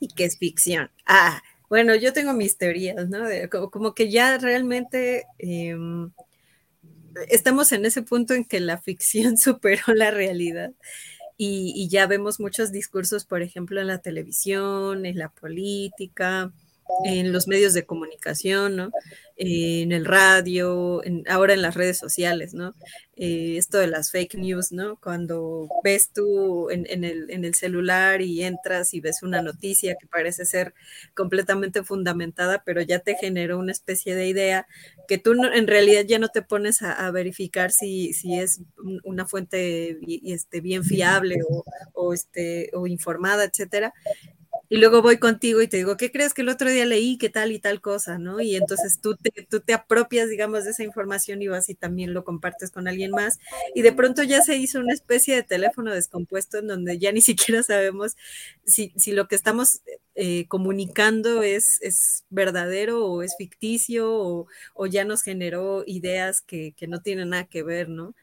[0.00, 0.90] y qué es ficción.
[1.06, 3.26] Ah, bueno, yo tengo mis teorías, ¿no?
[3.70, 5.26] como, que ya realmente...
[5.38, 6.10] Em,
[7.28, 10.72] estamos en ese punto en que la ficción superó la realidad
[11.36, 16.52] y, y, ya vemos muchos discursos, por ejemplo, en la televisión, en la política,
[17.04, 18.90] en los medios de comunicación, ¿no?
[19.36, 22.74] en el radio, ahora en las redes sociales, ¿no?
[23.16, 24.96] Eh, esto de las fake news, ¿no?
[25.00, 30.74] Cuando ves tú en, el, celular y entras y ves una noticia que parece ser
[31.14, 34.66] completamente fundamentada, pero ya te generó una especie de idea
[35.08, 38.60] que tú en realidad ya no te pones a, verificar si, si, es
[39.04, 43.92] una fuente este, bien fiable o, o, este, o informada, etcétera,
[44.68, 47.18] y luego voy contigo y te digo, ¿qué crees que el otro día leí?
[47.18, 48.18] ¿Qué tal y tal cosa?
[48.18, 48.40] ¿no?
[48.40, 52.14] Y entonces tú te, tú te apropias, digamos, de esa información y vas y también
[52.14, 53.38] lo compartes con alguien más.
[53.74, 57.20] Y de pronto ya se hizo una especie de teléfono descompuesto en donde ya ni
[57.22, 58.16] siquiera sabemos
[58.64, 59.80] si, si lo que estamos
[60.14, 66.86] eh, comunicando es, es verdadero o es ficticio o, ya nos generó ideas que, que
[66.86, 68.14] no tienen nada que ver, ¿no?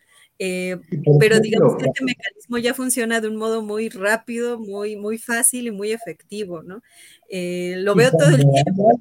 [0.43, 0.75] Eh,
[1.19, 5.67] pero digamos que este mecanismo ya funciona de un modo muy rápido, muy, muy fácil
[5.67, 6.81] y muy efectivo, ¿no?
[7.29, 8.91] Eh, lo veo todo el tiempo.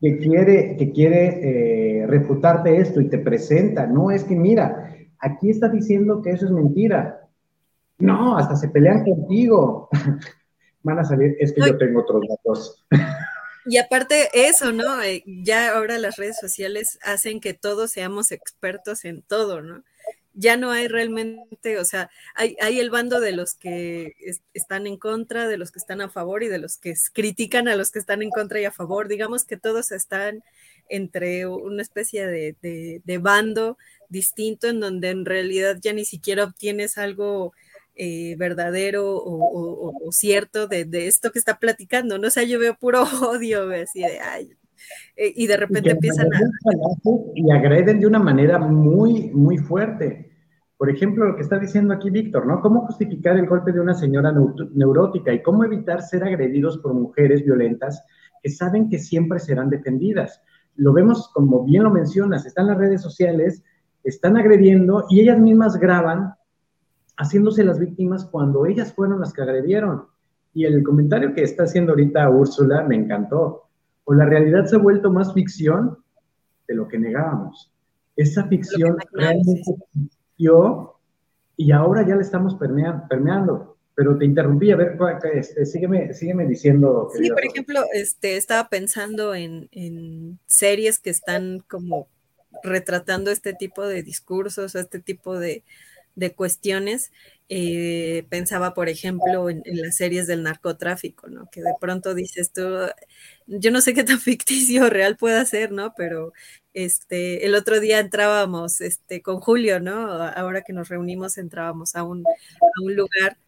[0.00, 5.48] Que quiere, que quiere eh, refutarte esto y te presenta, no es que mira, aquí
[5.48, 7.20] está diciendo que eso es mentira.
[7.98, 9.88] No, hasta se pelean contigo.
[10.82, 12.84] Van a salir, es que yo tengo otros datos.
[13.64, 14.84] Y aparte eso, ¿no?
[15.24, 19.84] Ya ahora las redes sociales hacen que todos seamos expertos en todo, ¿no?
[20.34, 24.14] Ya no hay realmente, o sea, hay, hay el bando de los que
[24.52, 27.76] están en contra, de los que están a favor y de los que critican a
[27.76, 29.08] los que están en contra y a favor.
[29.08, 30.42] Digamos que todos están
[30.88, 37.52] entre una especie de, bando distinto en donde en realidad ya ni siquiera obtienes algo
[37.94, 42.28] eh, verdadero o, cierto de, esto que está platicando, ¿no?
[42.28, 44.50] O sea, yo veo puro odio, así de, ay,
[45.16, 46.40] y de repente empiezan a...
[47.34, 50.30] Y agreden de una manera muy, muy fuerte.
[50.76, 52.60] Por ejemplo, lo que está diciendo aquí Víctor, ¿no?
[52.60, 54.34] ¿Cómo justificar el golpe de una señora
[54.74, 58.04] neurótica y cómo evitar ser agredidos por mujeres violentas
[58.42, 60.42] que saben que siempre serán defendidas?
[60.76, 63.62] Lo vemos, como bien lo mencionas, están las redes sociales,
[64.02, 66.34] están agrediendo y ellas mismas graban
[67.16, 70.06] haciéndose las víctimas cuando ellas fueron las que agredieron.
[70.52, 73.63] Y el comentario que está haciendo ahorita Úrsula me encantó
[74.04, 75.98] o la realidad se ha vuelto más ficción
[76.68, 77.72] de lo que negábamos.
[78.16, 80.94] Esa ficción realmente existió
[81.56, 83.76] y ahora ya la estamos permeando.
[83.96, 84.98] pero te interrumpí, a ver,
[85.34, 87.10] este, sígueme, sígueme diciendo.
[87.14, 92.08] Sí, por ejemplo, este, estaba pensando en, series que están como
[92.62, 95.64] retratando este tipo de discursos, este tipo de,
[96.34, 97.12] cuestiones.
[97.48, 101.48] Eh, pensaba, por ejemplo, en, las series del narcotráfico, ¿no?
[101.50, 102.62] Que de pronto dices tú,
[103.46, 105.94] yo no sé qué tan ficticio o real pueda ser, ¿no?
[105.96, 106.32] Pero
[106.72, 110.12] este, el otro día entrábamos este, con Julio, ¿no?
[110.22, 113.38] Ahora que nos reunimos, entrábamos a un, a un lugar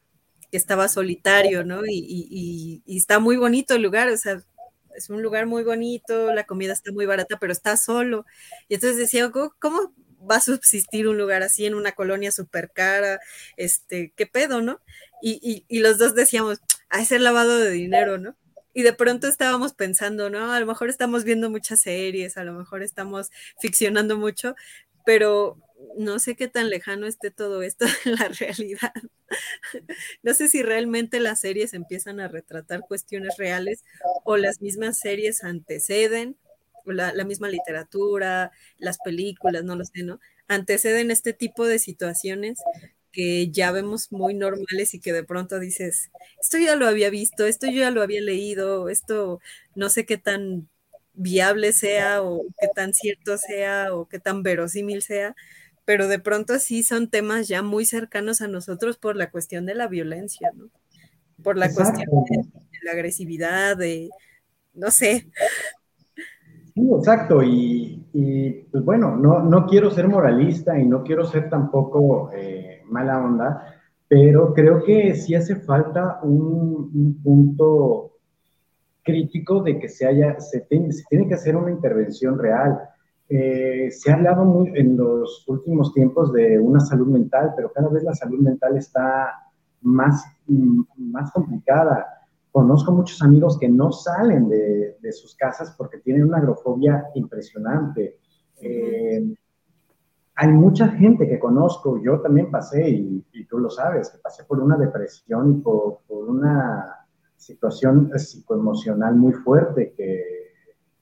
[0.50, 1.82] que estaba solitario, ¿no?
[1.86, 4.42] Y, está muy bonito el lugar, o sea,
[4.94, 8.24] es un lugar muy bonito, la comida está muy barata, pero está solo.
[8.68, 9.92] Y entonces decía, ¿cómo,
[10.30, 13.20] va a subsistir un lugar así en una colonia súper cara?
[13.56, 14.80] Este, ¿qué pedo, no?
[15.22, 18.36] Y, los dos decíamos, a ese lavado de dinero, ¿no?
[18.74, 20.52] Y de pronto estábamos pensando, ¿no?
[20.52, 24.54] A lo mejor estamos viendo muchas series, a lo mejor estamos ficcionando mucho,
[25.04, 25.58] pero
[25.96, 28.92] no sé qué tan lejano esté todo esto de la realidad.
[30.22, 33.82] No sé si realmente las series empiezan a retratar cuestiones reales
[34.24, 36.36] o las mismas series anteceden,
[36.86, 40.20] o la, misma literatura, las películas, no lo sé, ¿no?
[40.48, 42.58] Anteceden este tipo de situaciones
[43.12, 47.46] que ya vemos muy normales y que de pronto dices, esto ya lo había visto,
[47.46, 49.40] esto yo ya lo había leído, esto
[49.74, 50.68] no sé qué tan
[51.14, 55.34] viable sea o qué tan cierto sea o qué tan verosímil sea,
[55.86, 59.74] pero de pronto sí son temas ya muy cercanos a nosotros por la cuestión de
[59.74, 60.68] la violencia, ¿no?
[61.42, 62.44] Por la cuestión de,
[62.82, 64.10] la agresividad, de,
[64.74, 65.28] no sé.
[66.76, 68.04] Sí, exacto, y,
[68.70, 73.74] pues bueno, no, no, quiero ser moralista y no quiero ser tampoco eh, mala onda,
[74.06, 78.12] pero creo que sí hace falta un, punto
[79.02, 82.78] crítico de que se haya, se, se tiene que hacer una intervención real
[83.28, 87.88] eh, se ha hablado muy en los últimos tiempos de una salud mental, pero cada
[87.88, 89.32] vez la salud mental está
[89.82, 90.24] más,
[90.96, 92.06] más complicada.
[92.56, 98.16] Conozco muchos amigos que no salen de, de sus casas porque tienen una agrofobia impresionante.
[98.62, 99.34] Eh,
[100.36, 104.60] hay mucha gente que conozco, yo también pasé, y, tú lo sabes, que pasé por
[104.60, 110.24] una depresión y por, por una situación psicoemocional muy fuerte que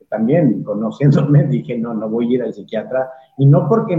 [0.09, 3.13] también conociéndome dije, no, no voy a ir al psiquiatra.
[3.39, 3.97] Y no porque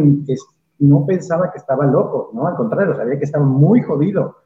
[0.80, 4.40] no pensaba que estaba loco, no, al contrario, sabía que estaba muy jodido.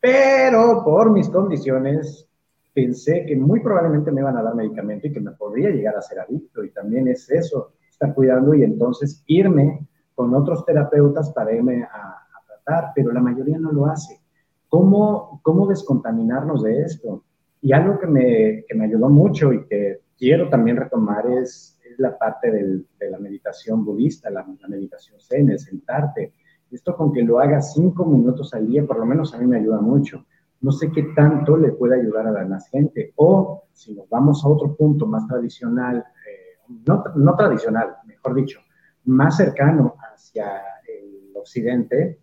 [0.00, 2.26] Pero por mis condiciones
[2.72, 6.02] pensé que muy probablemente me iban a dar medicamento y que me podría llegar a
[6.02, 6.64] ser adicto.
[6.64, 12.16] Y también es eso, estar cuidando y entonces irme con otros terapeutas para irme a,
[12.46, 14.20] tratar, pero la mayoría no lo hace.
[14.68, 17.24] ¿Cómo, ¿Cómo descontaminarnos de esto?
[17.62, 22.16] Y algo que me, que me ayudó mucho y que quiero también retomar es, la
[22.16, 26.32] parte de la meditación budista, la, meditación zen, el sentarte.
[26.70, 29.58] Esto con que lo haga cinco minutos al día, por lo menos a mí me
[29.58, 30.24] ayuda mucho.
[30.60, 33.12] No sé qué tanto le puede ayudar a la más gente.
[33.16, 38.60] O si nos vamos a otro punto más tradicional, eh, no, no tradicional, mejor dicho,
[39.04, 42.18] más cercano hacia el occidente,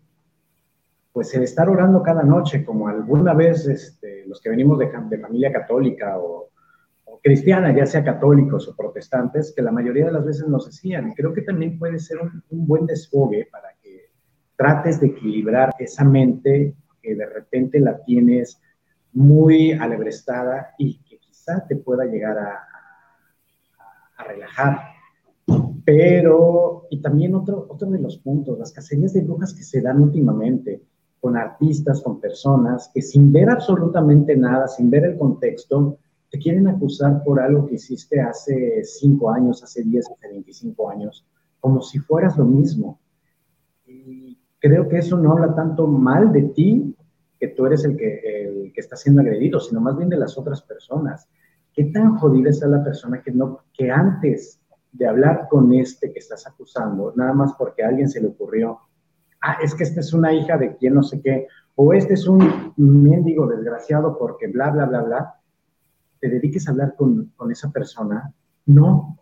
[1.12, 5.18] pues el estar orando cada noche, como alguna vez este, los que venimos de, de
[5.18, 6.50] familia católica o,
[7.20, 11.12] cristiana, ya sea católicos o protestantes, que la mayoría de las veces nos hacían.
[11.14, 14.12] Creo que también puede ser un, buen desfogue para que
[14.56, 16.76] trates de equilibrar esa mente
[17.14, 18.60] de repente la tienes
[19.12, 22.66] muy alebrestada y que quizá te pueda llegar a,
[24.16, 24.78] a, relajar.
[25.84, 30.02] Pero, y también otro, otro de los puntos, las cacerías de brujas que se dan
[30.02, 30.82] últimamente
[31.20, 35.98] con artistas, con personas que sin ver absolutamente nada, sin ver el contexto,
[36.30, 41.26] te quieren acusar por algo que hiciste hace 5 años, hace 10, hace 25 años,
[41.60, 43.00] como si fueras lo mismo.
[43.86, 46.94] Y creo que eso no habla tanto mal de ti,
[47.38, 50.36] que tú eres el que, el que está siendo agredido, sino más bien de las
[50.36, 51.28] otras personas.
[51.72, 54.60] ¿Qué tan jodida está la persona que, no, que antes
[54.92, 58.80] de hablar con este que estás acusando, nada más porque a alguien se le ocurrió,
[59.42, 62.26] ah, es que esta es una hija de quien no sé qué, o este es
[62.26, 65.34] un mendigo desgraciado porque bla, bla, bla, bla,
[66.20, 68.32] te dediques a hablar con, con esa persona.
[68.66, 69.18] No,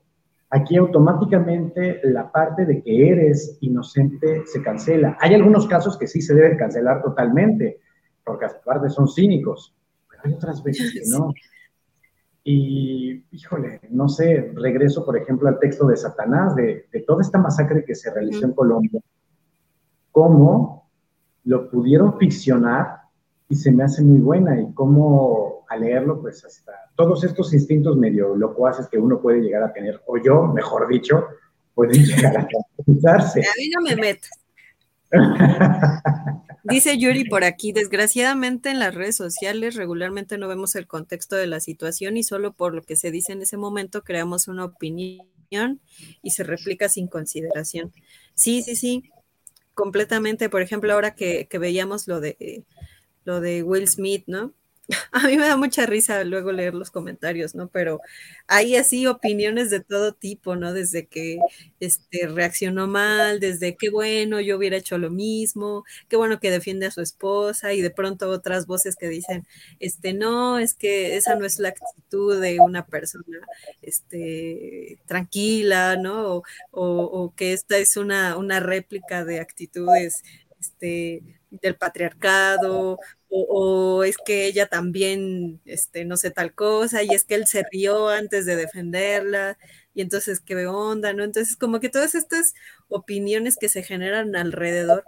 [0.50, 5.16] aquí automáticamente la parte de que eres inocente se cancela.
[5.20, 7.80] Hay algunos casos que sí se deben cancelar totalmente,
[8.26, 9.72] porque aparte son cínicos,
[10.10, 11.32] pero hay otras veces que no.
[12.42, 17.38] Y, híjole, no sé, regreso, por ejemplo, al texto de Satanás, de, de toda esta
[17.38, 19.00] masacre que se realizó en Colombia,
[20.12, 20.90] cómo
[21.44, 22.98] lo pudieron ficcionar
[23.48, 27.96] y se me hace muy buena y cómo al leerlo, pues hasta todos estos instintos
[27.96, 31.26] medio locuaces que uno puede llegar a tener, o yo, mejor dicho,
[31.74, 33.40] pueden llegar a utilizarse.
[33.40, 34.45] A mí no me metas.
[36.64, 41.46] Dice Yuri por aquí, desgraciadamente en las redes sociales regularmente no vemos el contexto de
[41.46, 45.80] la situación y solo por lo que se dice en ese momento creamos una opinión
[46.22, 47.92] y se replica sin consideración.
[48.34, 49.10] Sí, sí, sí,
[49.74, 50.48] completamente.
[50.50, 52.64] Por ejemplo, ahora que, que veíamos lo de,
[53.24, 54.52] lo de Will Smith, ¿no?
[55.12, 57.68] a mí me da mucha risa luego leer los comentarios, ¿no?
[57.68, 58.00] Pero
[58.46, 60.72] hay así opiniones de todo tipo, ¿no?
[60.72, 61.38] Desde que
[61.80, 66.86] este, reaccionó mal, desde qué bueno, yo hubiera hecho lo mismo, qué bueno que defiende
[66.86, 69.46] a su esposa, y de pronto otras voces que dicen,
[69.80, 73.38] este, no, es que esa no es la actitud de una persona,
[73.82, 76.42] este, tranquila, ¿no?
[76.70, 80.22] O, que esta es una, una réplica de actitudes,
[80.60, 82.98] este, del patriarcado,
[83.28, 87.64] o, es que ella también, este, no sé, tal cosa, y es que él se
[87.72, 89.58] rió antes de defenderla,
[89.94, 91.24] y entonces qué onda, ¿no?
[91.24, 92.54] Entonces, como que todas estas
[92.88, 95.04] opiniones que se generan alrededor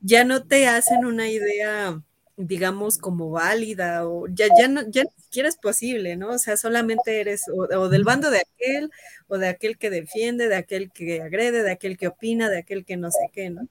[0.00, 2.02] ya no te hacen una idea,
[2.36, 6.30] digamos, como válida, o ya, ya, no, ya ni siquiera es posible, ¿no?
[6.30, 8.90] O sea, solamente eres o del bando de aquel,
[9.28, 12.84] o de aquel que defiende, de aquel que agrede, de aquel que opina, de aquel
[12.84, 13.68] que no sé qué, ¿no?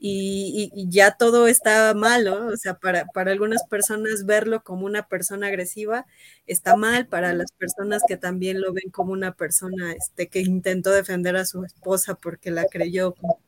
[0.00, 5.48] Y, ya todo está malo, o sea, para, para, algunas personas verlo como una persona
[5.48, 6.06] agresiva
[6.46, 10.92] está mal, para las personas que también lo ven como una persona este, que intentó
[10.92, 13.40] defender a su esposa porque la creyó como,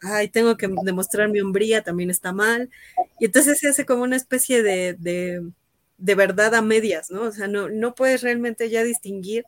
[0.00, 2.70] ay, tengo que demostrar mi hombría, también está mal.
[3.18, 5.50] Y entonces se hace como una especie de, de,
[5.98, 7.22] de verdad a medias, ¿no?
[7.24, 9.44] O sea, no, no puedes realmente ya distinguir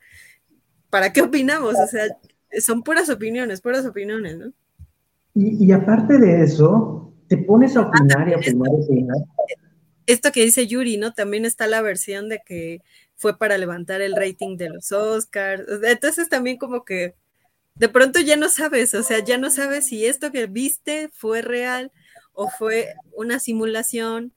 [0.91, 2.07] para qué opinamos, o sea,
[2.61, 4.53] son puras opiniones, puras opiniones, ¿no?
[5.35, 9.17] Y, aparte de eso, te pones a ah, opinar y a opinar y opinar.
[10.07, 11.13] Esto que dice Yuri, ¿no?
[11.15, 12.83] También está la versión de que
[13.17, 15.65] fue para levantar el rating de los Oscars.
[15.85, 17.15] Entonces también como que
[17.75, 21.41] de pronto ya no sabes, o sea, ya no sabes si esto que viste fue
[21.41, 21.91] real
[22.35, 24.35] o fue una simulación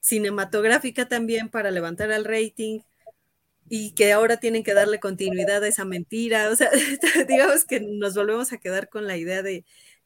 [0.00, 2.80] cinematográfica también para levantar el rating
[3.68, 6.50] y que ahora tienen que darle continuidad a esa mentira.
[6.50, 6.70] O sea,
[7.28, 9.64] digamos que nos volvemos a quedar con la idea de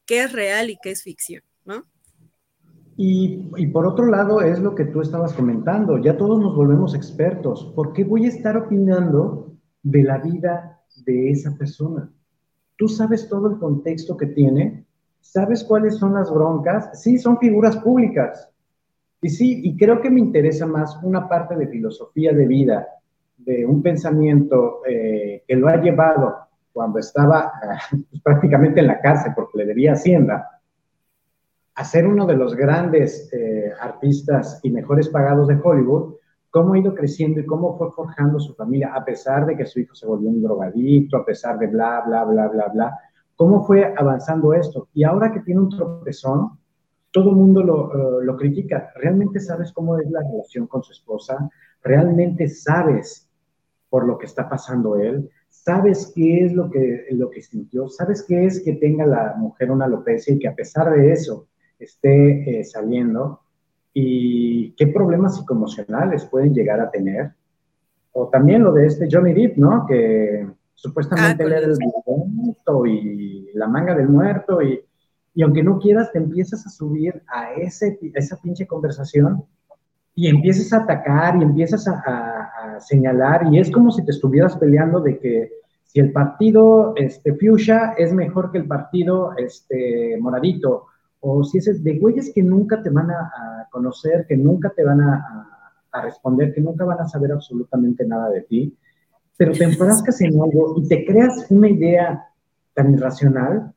[0.09, 1.83] qué es real y qué es ficción, ¿no?
[2.97, 7.71] Y, por otro lado, es lo que tú estabas comentando, ya todos nos volvemos expertos.
[7.75, 9.53] ¿Por qué voy a estar opinando
[9.83, 12.11] de la vida de esa persona?
[12.75, 14.83] Tú sabes todo el contexto que tiene,
[15.21, 18.49] sabes cuáles son las broncas, sí, son figuras públicas.
[19.21, 22.87] Y sí, y creo que me interesa más una parte de filosofía de vida,
[23.37, 27.51] de un pensamiento eh, que lo ha llevado cuando estaba
[27.89, 30.59] pues, prácticamente en la cárcel porque le debía Hacienda,
[31.75, 36.15] a ser uno de los grandes eh, artistas y mejores pagados de Hollywood,
[36.49, 39.79] cómo ha ido creciendo y cómo fue forjando su familia, a pesar de que su
[39.79, 42.99] hijo se volvió un drogadicto, a pesar de bla, bla, bla, bla, bla,
[43.35, 44.89] cómo fue avanzando esto.
[44.93, 46.59] Y ahora que tiene un tropezón,
[47.11, 48.91] todo el mundo lo, eh, lo critica.
[48.95, 51.49] ¿Realmente sabes cómo es la relación con su esposa?
[51.81, 53.29] ¿Realmente sabes
[53.89, 55.29] por lo que está pasando él?
[55.63, 59.71] Sabes qué es lo que, lo que sintió, sabes qué es que tenga la mujer
[59.71, 61.47] una alopecia y que a pesar de eso
[61.77, 63.41] esté eh, saliendo
[63.93, 67.33] y qué problemas psicoemocionales pueden llegar a tener.
[68.13, 69.85] O también lo de este Johnny Depp, ¿no?
[69.85, 71.77] Que supuestamente ah, él era el
[72.33, 74.81] muerto y la manga del muerto y,
[75.33, 79.43] y, aunque no quieras te empiezas a subir a, ese, esa pinche conversación
[80.19, 85.01] y empiezas a atacar y empiezas a, señalar y es como si te estuvieras peleando
[85.01, 85.51] de que
[85.83, 90.85] si el partido este, Fuchsia es mejor que el partido este, Moradito,
[91.19, 95.01] o si es de güeyes que nunca te van a, conocer, que nunca te van
[95.01, 95.47] a,
[95.91, 98.77] a, responder, que nunca van a saber absolutamente nada de ti,
[99.37, 102.25] pero te enfrascas en algo y te creas una idea
[102.73, 103.73] tan irracional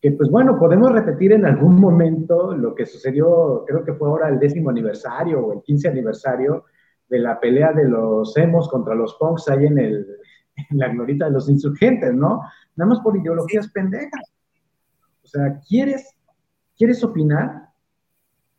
[0.00, 4.28] que pues bueno, podemos repetir en algún momento lo que sucedió, creo que fue ahora
[4.28, 6.64] el décimo aniversario o el quince aniversario
[7.08, 10.06] de la pelea de los emos contra los punks ahí en, el,
[10.70, 12.42] en la glorita de los insurgentes, ¿no?
[12.76, 14.32] Nada más por ideologías pendejas.
[15.24, 16.14] O sea, ¿quieres,
[16.76, 17.68] ¿quieres opinar?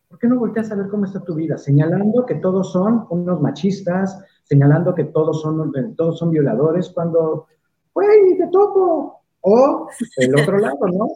[0.09, 1.57] ¿Por qué no volteas a ver cómo está tu vida?
[1.57, 7.47] Señalando que todos son unos machistas, señalando que todos son, todos son violadores, cuando,
[7.93, 9.21] güey, te toco.
[9.41, 9.87] O
[10.17, 11.07] el otro lado, ¿no?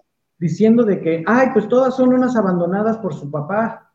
[0.43, 3.89] Diciendo de que, ay, pues todas son unas abandonadas por su papá.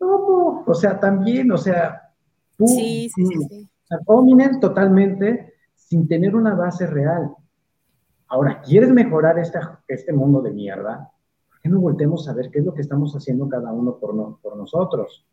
[0.00, 2.10] O sea, también, o sea,
[2.58, 3.68] sí, sí, sí,
[4.60, 7.30] totalmente sin tener una base real.
[8.26, 11.08] Ahora, ¿quieres mejorar este mundo de mierda?
[11.48, 14.12] ¿Por qué no voltemos a ver qué es lo que estamos haciendo cada uno por,
[14.12, 15.24] no, por nosotros?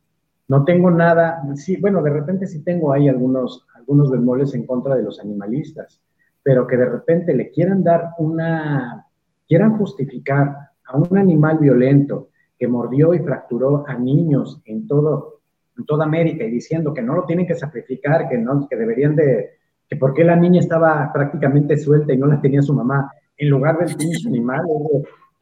[0.48, 4.94] No tengo nada, sí, bueno, de repente sí tengo ahí algunos, algunos bemoles en contra
[4.96, 6.00] de los animalistas,
[6.44, 9.05] pero que de repente le quieran dar una
[9.48, 15.40] quieran justificar a un animal violento que mordió y fracturó a niños en, todo,
[15.78, 19.16] en toda América y diciendo que no lo tienen que sacrificar, que, no, que deberían
[19.16, 19.50] de,
[19.88, 23.50] que por qué la niña estaba prácticamente suelta y no la tenía su mamá, en
[23.50, 24.66] lugar del pinche animal,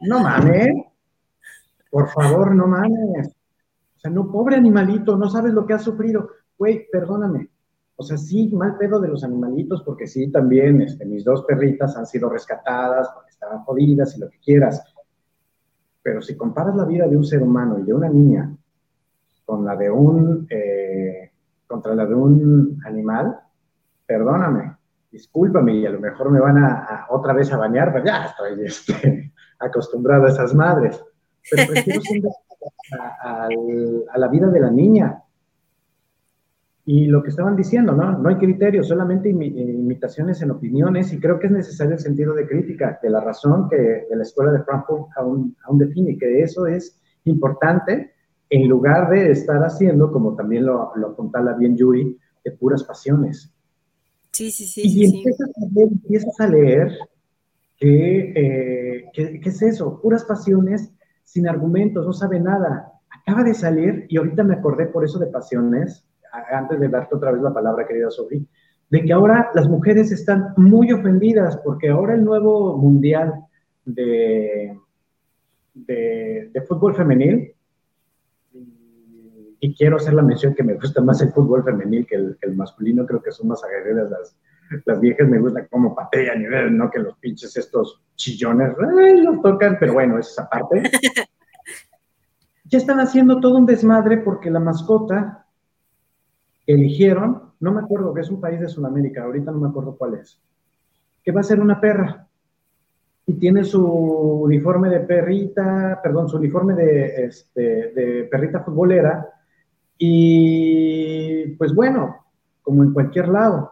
[0.02, 0.76] no mames,
[1.90, 3.28] por favor, no mames.
[3.28, 6.30] O sea, no, pobre animalito, no sabes lo que ha sufrido.
[6.58, 7.50] Güey, perdóname,
[7.96, 11.96] o sea, sí, mal pedo de los animalitos, porque sí, también este, mis dos perritas
[11.96, 14.84] han sido rescatadas porque estaban jodidas y lo que quieras.
[16.02, 18.56] Pero si comparas la vida de un ser humano y de una niña
[19.46, 21.32] con la de un, eh,
[21.68, 23.40] contra la de un animal,
[24.06, 24.76] perdóname,
[25.12, 28.66] discúlpame y a lo mejor me van a, otra vez a bañar, pero ya estoy
[28.66, 31.04] este, acostumbrado a esas madres.
[31.50, 32.02] Pero prefiero
[33.22, 33.48] a,
[34.12, 35.24] a la vida de la niña,
[36.86, 38.18] y lo que estaban diciendo, ¿no?
[38.18, 42.46] No hay criterios, solamente imitaciones en opiniones y creo que es necesario el sentido de
[42.46, 46.68] crítica, de la razón que de la escuela de Frankfurt aún, aún define, que eso
[46.68, 48.12] es importante
[48.50, 53.52] en lugar de estar haciendo, como también lo, lo apuntala bien Yuri, de puras pasiones.
[54.32, 54.82] Sí, sí, sí.
[54.84, 56.92] Y empiezas, A leer, empiezas, A leer,
[57.78, 60.02] que, eh, que, ¿qué es eso?
[60.02, 60.92] Puras pasiones
[61.24, 62.92] sin argumentos, no sabe nada.
[63.10, 66.06] Acaba de salir, y ahorita me acordé por eso de pasiones,
[66.52, 68.42] antes de darte otra vez la palabra, querida Sofía,
[68.90, 73.34] de que ahora las mujeres están muy ofendidas porque ahora el nuevo mundial
[73.86, 74.78] de,
[75.74, 77.54] de, fútbol femenil,
[79.60, 83.06] y, quiero hacer la mención que me gusta más el fútbol femenil que el, masculino,
[83.06, 84.38] creo que son más aguerridas las,
[84.86, 88.74] las viejas, me gusta como patea nivel, no que los pinches estos chillones,
[89.24, 90.84] los tocan, pero bueno, esa parte.
[92.66, 95.43] ya están haciendo todo un desmadre porque la mascota
[96.66, 100.16] eligieron, no me acuerdo que es un país de Sudamérica, ahorita no me acuerdo cuál
[100.16, 100.42] es,
[101.24, 102.28] que va a ser una perra.
[103.26, 109.30] Y tiene su uniforme de perrita, perdón, su uniforme de, este, de perrita futbolera.
[109.98, 112.26] Y pues bueno,
[112.62, 113.72] como en cualquier lado,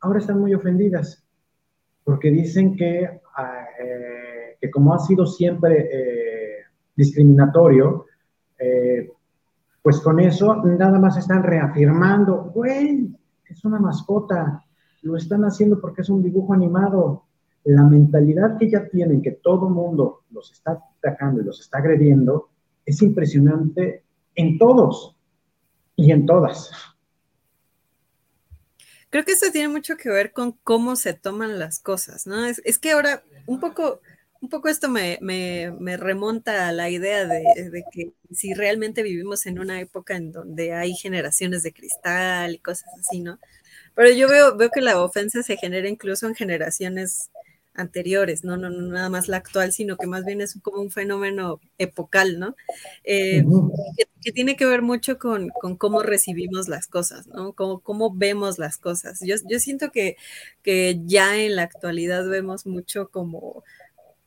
[0.00, 1.24] ahora están muy ofendidas,
[2.04, 6.56] porque dicen que, ah, eh, que como ha sido siempre eh,
[6.94, 8.06] discriminatorio,
[8.58, 9.10] eh,
[9.86, 13.08] pues con eso nada más están reafirmando, güey,
[13.48, 14.66] es una mascota,
[15.02, 17.26] lo están haciendo porque es un dibujo animado.
[17.62, 22.48] La mentalidad que ya tienen, que todo mundo los está atacando y los está agrediendo,
[22.84, 24.02] es impresionante
[24.34, 25.14] en todos
[25.94, 26.72] y en todas.
[29.10, 32.44] Creo que eso tiene mucho que ver con cómo se toman las cosas, ¿no?
[32.44, 34.00] Es, es que ahora un poco
[34.40, 35.18] un poco esto me,
[35.96, 40.94] remonta a la idea de, que si realmente vivimos en una época en donde hay
[40.94, 43.38] generaciones de cristal y cosas así, ¿no?
[43.94, 47.30] Pero yo veo, veo que la ofensa se genera incluso en generaciones
[47.76, 50.90] anteriores, no, no, no nada más la actual, sino que más bien es como un
[50.90, 52.56] fenómeno epocal, ¿no?
[53.04, 53.44] Eh,
[54.22, 57.52] que, tiene que ver mucho con, cómo recibimos las cosas, ¿no?
[57.52, 59.20] Cómo, cómo vemos las cosas.
[59.20, 60.16] Yo, yo siento que,
[60.62, 63.62] que ya en la actualidad vemos mucho como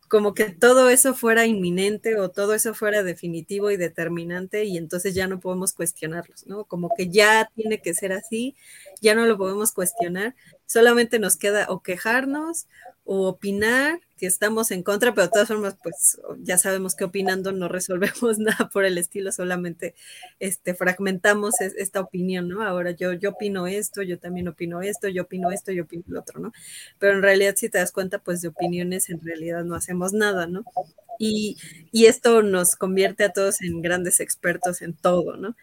[0.09, 5.13] como que todo eso fuera inminente o todo eso fuera definitivo y determinante y entonces
[5.13, 6.65] ya no podemos cuestionarlos, ¿no?
[6.65, 8.55] Como que ya tiene que ser así,
[9.01, 10.35] ya no lo podemos cuestionar,
[10.65, 12.67] solamente nos queda o quejarnos
[13.05, 17.51] o opinar que estamos en contra, pero de todas formas, pues ya sabemos que opinando
[17.53, 19.95] no resolvemos nada por el estilo, solamente
[20.39, 22.61] este, fragmentamos esta opinión, ¿no?
[22.61, 26.19] Ahora yo, yo opino esto, yo también opino esto, yo opino esto, yo opino lo
[26.19, 26.51] otro, ¿no?
[26.99, 30.45] Pero en realidad, si te das cuenta, pues de opiniones en realidad no hacemos nada,
[30.45, 30.63] ¿no?
[31.17, 31.57] Y,
[31.91, 35.55] y esto nos convierte a todos en grandes expertos en todo, ¿no?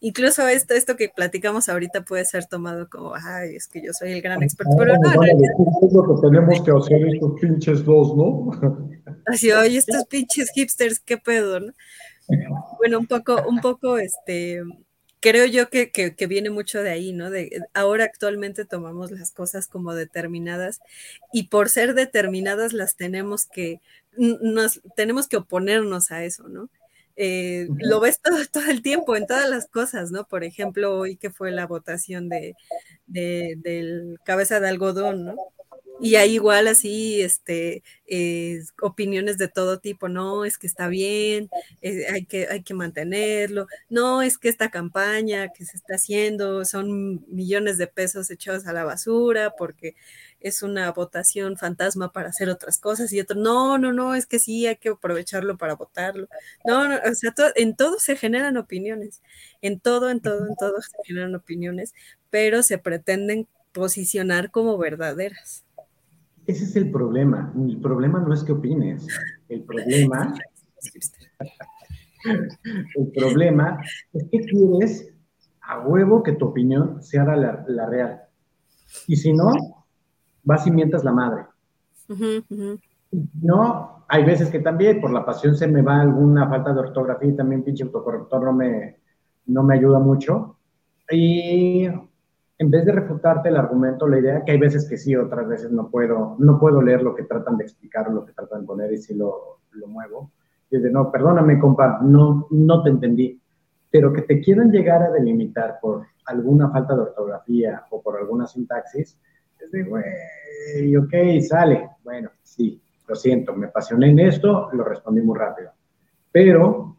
[0.00, 4.12] Incluso esto, esto que platicamos ahorita puede ser tomado como, ay, es que yo soy
[4.12, 8.16] el gran experto, pero no, no, Es lo que tenemos que hacer estos pinches dos,
[8.16, 8.50] ¿no?
[9.26, 11.72] Así, oye, estos pinches hipsters, qué pedo, ¿no?
[12.78, 14.62] Bueno, un poco, un poco, este,
[15.20, 17.30] creo yo que, que, viene mucho de ahí, ¿no?
[17.30, 20.80] De ahora actualmente tomamos las cosas como determinadas
[21.32, 23.80] y por ser determinadas las tenemos que,
[24.16, 26.70] nos, tenemos que oponernos a eso, ¿no?
[27.16, 30.26] Eh, lo ves todo, todo, el tiempo en todas las cosas, ¿no?
[30.26, 32.54] Por ejemplo, hoy que fue la votación de,
[33.06, 35.36] del cabeza de algodón, ¿no?
[36.02, 41.50] Y hay igual así, este, eh, opiniones de todo tipo, no, es que está bien,
[41.82, 46.64] eh, hay, que, hay que mantenerlo, no, es que esta campaña que se está haciendo
[46.64, 49.94] son millones de pesos echados a la basura porque
[50.40, 54.38] es una votación fantasma para hacer otras cosas y otro, no, no, no, es que
[54.38, 56.28] sí, hay que aprovecharlo para votarlo.
[56.66, 59.22] No, no o sea, en todo se generan opiniones,
[59.60, 61.94] en todo, en todo, en todo se generan opiniones,
[62.30, 65.64] pero se pretenden posicionar como verdaderas.
[66.46, 67.52] Ese es el problema.
[67.56, 69.06] El problema no es que opines.
[69.48, 70.34] El problema
[72.94, 73.80] El problema
[74.12, 75.12] es que quieres
[75.62, 78.22] a huevo que tu opinión sea la, la real.
[79.06, 79.52] Y si no,
[80.42, 81.46] vas y mientas la madre.
[83.42, 87.30] No, hay veces que también por la pasión se me va alguna falta de ortografía
[87.30, 88.96] y también pinche autocorrector no me,
[89.46, 90.56] no me ayuda mucho.
[91.10, 95.48] Y en vez de refutarte el argumento, la idea que hay veces que sí, otras
[95.48, 98.60] veces no puedo, no puedo leer lo que tratan de explicar o lo que tratan
[98.60, 100.30] de poner y si lo, lo muevo.
[100.70, 103.40] Y de, no, perdóname, compa, no, no te entendí.
[103.90, 108.46] Pero que te quieran llegar a delimitar por alguna falta de ortografía o por alguna
[108.46, 109.18] sintaxis,
[109.64, 111.90] es de, güey, ok, sale.
[112.02, 115.72] Bueno, sí, lo siento, me apasioné en esto, lo respondí muy rápido.
[116.32, 116.96] Pero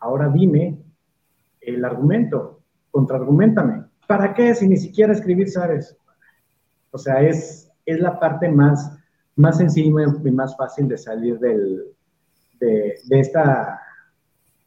[0.00, 0.78] ahora dime
[1.60, 2.60] el argumento,
[2.90, 3.84] contraargumentame.
[4.06, 5.96] ¿Para qué si ni siquiera escribir sabes?
[6.90, 8.98] O sea, es, es la parte más,
[9.36, 11.84] más sencilla y más fácil de salir del,
[12.60, 13.80] de, de esta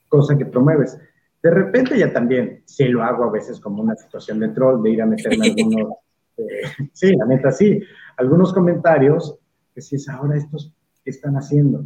[0.09, 0.97] cosa que promueves.
[1.43, 4.89] De repente ya también, sí lo hago a veces como una situación de troll, de
[4.89, 5.97] ir a meterme algunos,
[6.37, 6.61] eh,
[6.93, 7.81] sí, la neta sí,
[8.17, 9.37] algunos comentarios
[9.73, 10.73] que si es ahora estos
[11.03, 11.85] que están haciendo.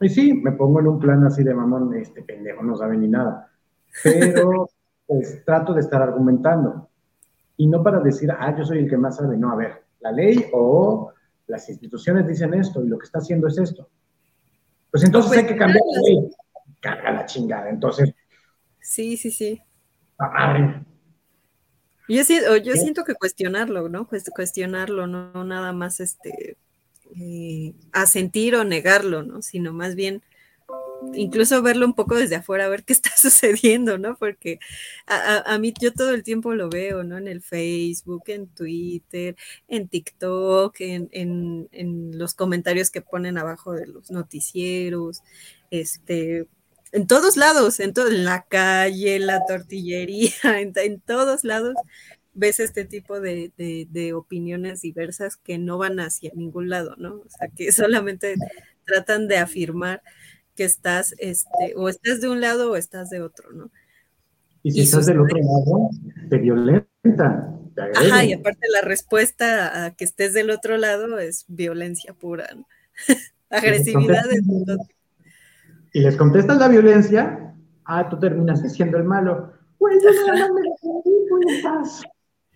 [0.00, 3.08] Y sí, me pongo en un plan así de mamón, este pendejo no sabe ni
[3.08, 3.50] nada,
[4.02, 4.68] pero
[5.06, 6.88] pues trato de estar argumentando
[7.56, 10.10] y no para decir, ah, yo soy el que más sabe, no, a ver, la
[10.10, 11.12] ley o
[11.46, 13.88] las instituciones dicen esto y lo que está haciendo es esto.
[14.90, 16.30] Pues entonces hay que cambiar la ley.
[16.80, 18.14] Carga la chingada, entonces
[18.84, 19.62] Sí, sí, sí.
[22.08, 24.08] Yo, siento, yo siento que cuestionarlo, ¿no?
[24.08, 26.56] Cuestionarlo, no nada más este
[27.16, 29.42] eh, asentir o negarlo, ¿no?
[29.42, 30.22] Sino más bien
[31.12, 34.16] incluso verlo un poco desde afuera, a ver qué está sucediendo, ¿no?
[34.16, 34.58] Porque
[35.06, 37.18] a, mí yo todo el tiempo lo veo, ¿no?
[37.18, 39.36] En el Facebook, en Twitter,
[39.68, 45.22] en TikTok, en, en, en los comentarios que ponen abajo de los noticieros,
[45.70, 46.46] este,
[46.94, 50.30] en todos lados, en, en la calle, en la tortillería,
[50.60, 51.74] en, todos lados
[52.34, 57.16] ves este tipo de, opiniones diversas que no van hacia ningún lado, ¿no?
[57.16, 58.36] O sea, que solamente
[58.84, 60.02] tratan de afirmar
[60.54, 63.72] que estás, este, o estás de un lado o estás de otro, ¿no?
[64.62, 65.90] Y si estás del otro lado,
[66.30, 67.50] te violenta.
[67.96, 72.68] Ajá, y aparte la respuesta a que estés del otro lado es violencia pura, ¿no?
[73.50, 74.40] Agresividad de
[75.94, 79.52] y les contestas la violencia, ah, tú terminas siendo el malo.
[79.78, 80.60] Pues yo nada me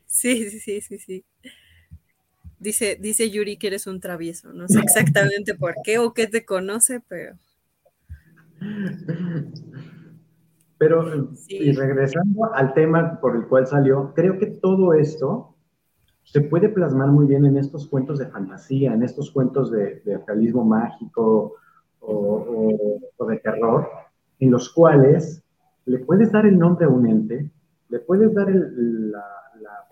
[0.06, 1.24] Sí, sí, sí, sí, sí.
[2.58, 4.52] Dice, dice Yuri que eres un travieso.
[4.52, 7.36] No sé exactamente por qué o qué te conoce, pero.
[10.78, 15.56] Pero, y regresando al tema por el cual salió, creo que todo esto
[16.24, 20.18] se puede plasmar muy bien en estos cuentos de fantasía, en estos cuentos de, de
[20.26, 21.54] realismo mágico,
[22.00, 23.88] o, de terror,
[24.40, 25.42] en los cuales
[25.84, 27.50] le puedes dar el nombre a un ente,
[27.88, 29.24] le puedes dar la,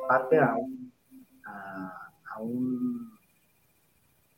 [0.09, 0.55] parte a,
[2.41, 3.11] un,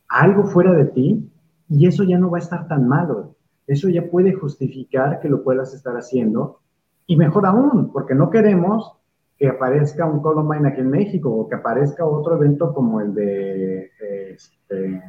[0.07, 1.29] algo fuera de ti
[1.69, 3.35] y eso ya no va a estar tan malo.
[3.67, 6.59] Eso ya puede justificar que lo puedas estar haciendo
[7.05, 8.93] y mejor aún, porque no queremos
[9.37, 13.91] que aparezca un Columbine aquí en México o que aparezca otro evento como el de
[14.33, 15.01] este,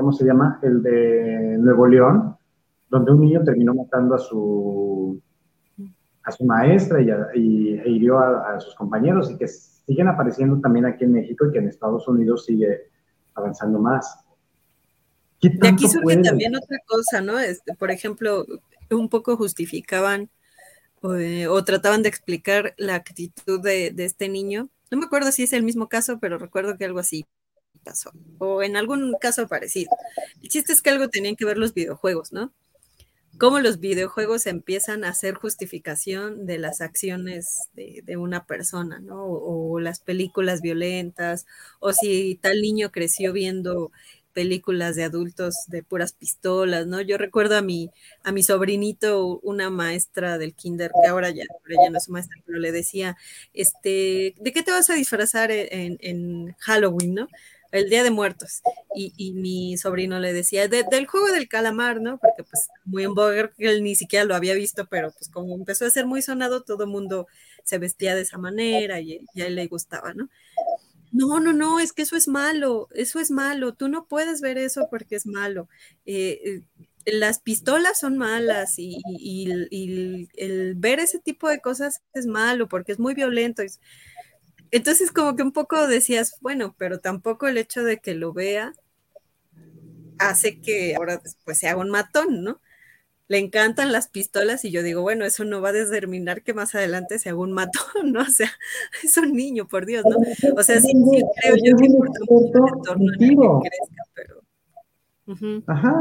[0.00, 0.58] ¿cómo se llama?
[0.62, 2.34] El de Nuevo León,
[2.88, 5.20] donde un niño terminó matando a su,
[6.22, 7.02] a su maestra
[7.34, 11.52] y, e hirió a, sus compañeros y que siguen apareciendo también aquí en México y
[11.52, 12.88] que en Estados Unidos sigue
[13.34, 14.24] avanzando más.
[15.40, 17.38] Y aquí surge también otra cosa, ¿no?
[17.38, 18.46] Este, por ejemplo,
[18.90, 20.30] un poco justificaban
[21.02, 24.70] eh, o, trataban de explicar la actitud de, de, este niño.
[24.90, 27.26] No me acuerdo si es el mismo caso, pero recuerdo que algo así
[27.80, 29.90] pasó, o en algún caso parecido.
[30.42, 32.52] El chiste es que algo tenían que ver los videojuegos, ¿no?
[33.38, 39.24] Cómo los videojuegos empiezan a hacer justificación de las acciones de, una persona, ¿no?
[39.24, 41.46] O, las películas violentas,
[41.78, 43.92] o si tal niño creció viendo
[44.34, 47.00] películas de adultos de puras pistolas, ¿no?
[47.00, 47.90] Yo recuerdo a mi,
[48.24, 51.44] a mi sobrinito, una maestra del kinder, que ahora ya,
[51.90, 53.16] no es maestra, pero le decía,
[53.54, 57.28] este, ¿de qué te vas a disfrazar en Halloween, no?
[57.72, 58.62] El Día de Muertos.
[58.94, 62.18] Y, mi sobrino le decía, del juego del calamar, ¿no?
[62.18, 65.86] Porque pues muy en boga, él ni siquiera lo había visto, pero pues como empezó
[65.86, 67.26] a ser muy sonado, todo el mundo
[67.64, 70.28] se vestía de esa manera y, a él le gustaba, ¿no?
[71.12, 74.58] No, no, no, es que eso es malo, eso es malo, tú no puedes ver
[74.58, 75.68] eso porque es malo.
[76.06, 76.62] Eh, eh,
[77.06, 79.00] las pistolas son malas y,
[80.36, 83.62] el, ver ese tipo de cosas es malo porque es muy violento.
[84.70, 88.72] Entonces como que un poco decías, bueno, pero tampoco el hecho de que lo vea
[90.18, 92.60] hace que ahora pues se haga un matón, ¿no?
[93.30, 96.74] le encantan las pistolas y yo digo, bueno, eso no va a determinar que más
[96.74, 97.80] adelante se haga un matón,
[98.12, 98.22] ¿no?
[98.22, 98.48] O sea,
[99.04, 100.16] es un niño, por Dios, ¿no?
[100.56, 100.92] O sea, sí,
[101.40, 105.62] creo yo que importa mucho que crezca, pero...
[105.68, 106.00] Ajá,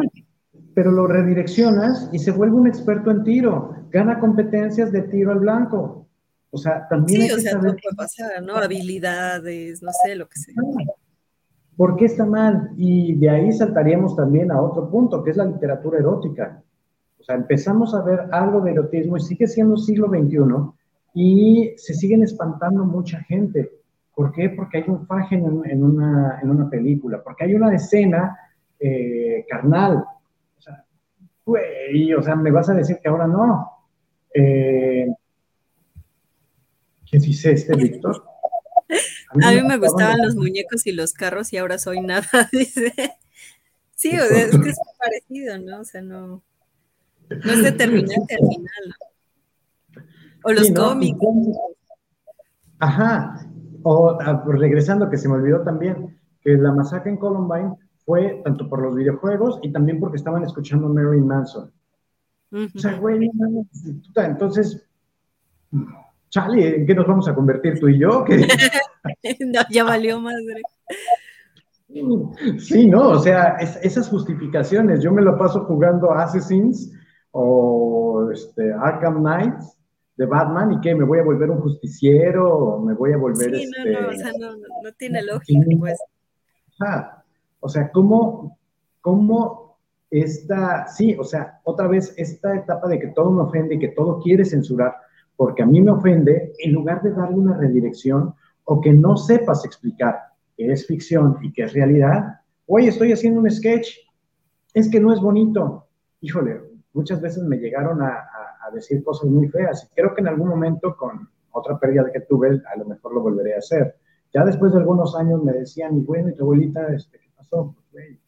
[0.74, 5.39] pero lo redireccionas y se vuelve un experto en tiro, gana competencias de tiro al
[5.39, 6.09] blanco.
[6.51, 7.21] O sea, también...
[7.21, 8.55] Sí, o sea, todo puede pasar, ¿no?
[8.55, 10.55] Habilidades, no sé, lo que sea.
[11.79, 12.71] ¿Por qué está mal?
[12.75, 16.61] Y de ahí saltaríamos también a otro punto, que es la literatura erótica.
[17.19, 20.39] O sea, empezamos a ver algo de erotismo y sigue siendo siglo XXI
[21.13, 23.69] y se siguen espantando mucha gente.
[24.13, 24.49] ¿Por qué?
[24.49, 28.37] Porque hay un faje en, una, en una, película, porque hay una escena
[28.79, 30.03] eh, carnal.
[30.57, 30.83] O sea,
[31.45, 33.71] güey, o sea, me vas a decir que ahora no.
[34.33, 35.07] Eh,
[37.10, 38.24] ¿Qué dice este, Víctor?
[39.43, 42.93] A mí, me gustaban los muñecos y los carros y ahora soy nada, dice.
[43.95, 45.82] Sí, es que es parecido, ¿no?
[45.82, 46.41] O sea, no,
[47.30, 48.95] no es determinante al final.
[50.43, 51.20] O los cómics.
[52.80, 53.45] Ajá.
[53.84, 58.70] O ah, regresando, que se me olvidó también, que la masacre en Columbine fue tanto
[58.70, 61.72] por los videojuegos y también porque estaban escuchando Mary Manson.
[62.51, 63.30] O sea, güey,
[64.16, 64.84] entonces,
[66.30, 68.25] chale, ¿en qué nos vamos a convertir tú y yo?
[69.39, 70.61] no, ya valió madre.
[72.59, 76.91] Sí, no, o sea, esas justificaciones, yo me lo paso jugando Assassins
[77.32, 79.75] o este, Arkham Knights
[80.15, 83.55] de Batman y que me voy a volver un justiciero o me voy a volver
[83.55, 85.97] sí, no, no, o este, sea, no, no, tiene lógica, pues.
[87.59, 88.59] o sea, ¿cómo,
[89.01, 89.77] cómo
[90.11, 93.89] esta, sí, o sea, otra vez esta etapa de que todo me ofende y que
[93.89, 94.95] todo quiere censurar,
[95.39, 98.33] porque a mí me ofende, en lugar de darle una redirección
[98.65, 100.19] o que no sepas explicar
[100.57, 103.87] que es ficción y que es realidad, oye, estoy haciendo un sketch,
[104.73, 105.87] es que no es bonito.
[106.19, 106.59] Híjole,
[106.91, 108.27] muchas veces me llegaron a,
[108.73, 109.85] decir cosas muy feas.
[109.85, 113.21] Y creo que en algún momento, con otra pérdida que tuve, a lo mejor lo
[113.21, 113.95] volveré a hacer.
[114.33, 117.73] Ya después de algunos años me decían, y bueno, ¿y tu abuelita, este, qué pasó?
[117.93, 118.19] Pues,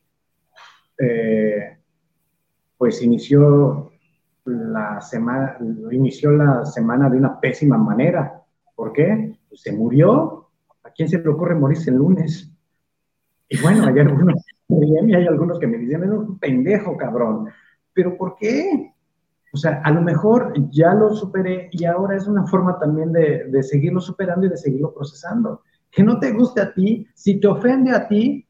[0.97, 1.77] eh,
[2.77, 3.91] pues inició
[4.45, 5.57] la semana,
[5.91, 8.41] inició la semana de una pésima manera.
[8.75, 9.37] ¿Por qué?
[9.49, 10.47] Pues se murió.
[10.83, 12.51] ¿A quién se le ocurre morirse el lunes?
[13.49, 17.49] Y bueno, hay algunos, hay algunos que me dicen, es un pendejo, cabrón
[17.93, 18.93] pero ¿por qué?
[19.53, 23.63] O sea, a lo mejor ya lo superé y ahora es una forma también de,
[23.63, 25.61] seguirlo superando y de seguirlo procesando.
[25.89, 28.47] Que no te guste a ti, si te ofende a ti,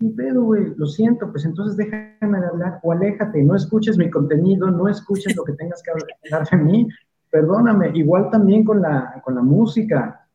[0.00, 4.10] ni pedo, güey, lo siento, pues entonces déjame de hablar o aléjate, no escuches mi
[4.10, 6.88] contenido, no escuches lo que tengas que hablar de mí,
[7.30, 7.90] perdóname.
[7.94, 10.28] Igual también con la, con la música,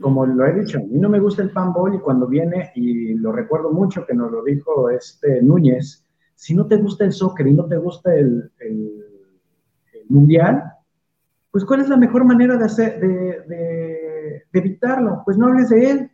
[0.00, 3.14] como lo he dicho, a mí no me gusta el panball y cuando viene, y
[3.14, 6.04] lo recuerdo mucho que nos lo dijo este Núñez,
[6.34, 8.50] si no te gusta el soccer y no te gusta el,
[10.06, 10.62] mundial,
[11.50, 15.22] pues ¿cuál es la mejor manera de, hacer, de, evitarlo?
[15.24, 16.10] Pues no hables de él.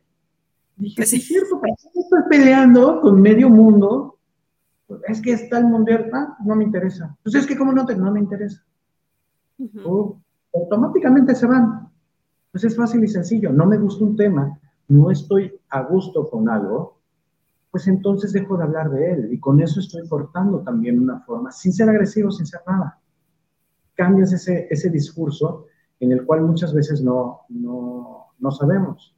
[0.76, 1.16] Dije, pues sí.
[1.16, 4.18] es cierto, ¿para qué estoy peleando con medio mundo?
[4.86, 7.16] Pues es que está el mundial, ah, no me interesa.
[7.22, 8.64] Pues es que como no te, no me interesa.
[10.52, 11.88] automáticamente se van.
[12.50, 13.52] Pues es fácil y sencillo.
[13.52, 14.58] No me gusta un tema,
[14.88, 16.98] no estoy a gusto con algo,
[17.70, 21.52] pues entonces dejo de hablar de él y con eso estoy cortando también una forma,
[21.52, 22.98] sin ser agresivo, sin ser nada.
[23.94, 25.66] Cambias ese, ese discurso
[26.00, 29.14] en el cual muchas veces no, no, no sabemos.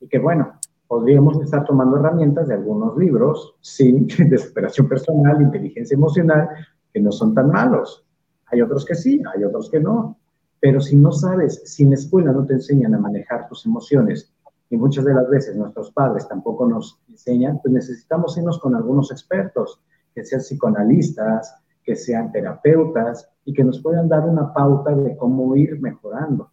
[0.00, 0.59] Y que bueno,
[0.90, 6.48] podríamos estar tomando herramientas de algunos libros, sí, de superación personal, inteligencia emocional,
[6.92, 8.04] que no son tan malos.
[8.46, 10.18] Hay otros que sí, hay otros que no.
[10.58, 14.32] Pero si no sabes, si en escuela no te enseñan a manejar tus emociones,
[14.68, 19.12] y muchas de las veces nuestros padres tampoco nos enseñan, pues necesitamos irnos con algunos
[19.12, 19.80] expertos,
[20.12, 25.54] que sean psicoanalistas, que sean terapeutas y que nos puedan dar una pauta de cómo
[25.54, 26.49] ir mejorando.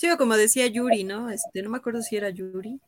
[0.00, 1.28] Sí, o como decía Yuri, ¿no?
[1.28, 2.80] Este, no me acuerdo si era Yuri,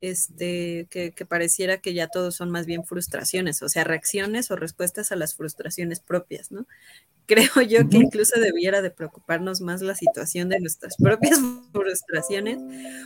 [0.00, 4.56] este, que, que, pareciera que ya todos son más bien frustraciones, o sea, reacciones o
[4.56, 6.66] respuestas a las frustraciones propias, ¿no?
[7.26, 11.38] creo yo que incluso debiera de preocuparnos más la situación de nuestras propias
[11.72, 12.60] frustraciones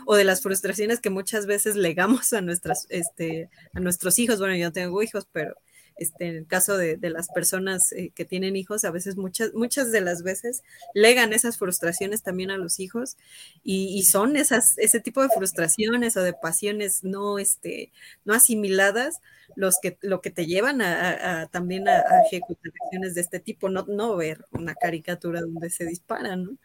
[0.07, 4.38] o de las frustraciones que muchas veces legamos a nuestras, este, a nuestros hijos.
[4.38, 5.57] Bueno, yo no tengo hijos, pero
[5.97, 9.93] este, en el caso de, las personas eh, que tienen hijos, a veces muchas, muchas
[9.93, 10.62] de las veces
[10.95, 13.16] legan esas frustraciones también a los hijos
[13.62, 17.93] y, son esas, ese tipo de frustraciones o de pasiones no, este,
[18.24, 19.20] no asimiladas
[19.55, 23.84] los que, lo que te llevan a, también a, ejecutar acciones de este tipo, no,
[23.88, 26.59] no ver una caricatura donde se disparan, ¿no?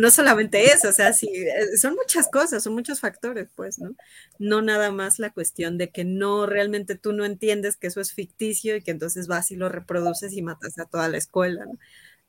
[0.00, 3.90] No solamente eso, o sea, sí, eh, son muchas cosas, son muchos factores, pues, ¿no?
[4.38, 8.12] No nada más la cuestión de que no realmente tú no entiendes que eso es
[8.12, 11.78] ficticio y que entonces vas y lo reproduces y matas a toda la escuela, ¿no?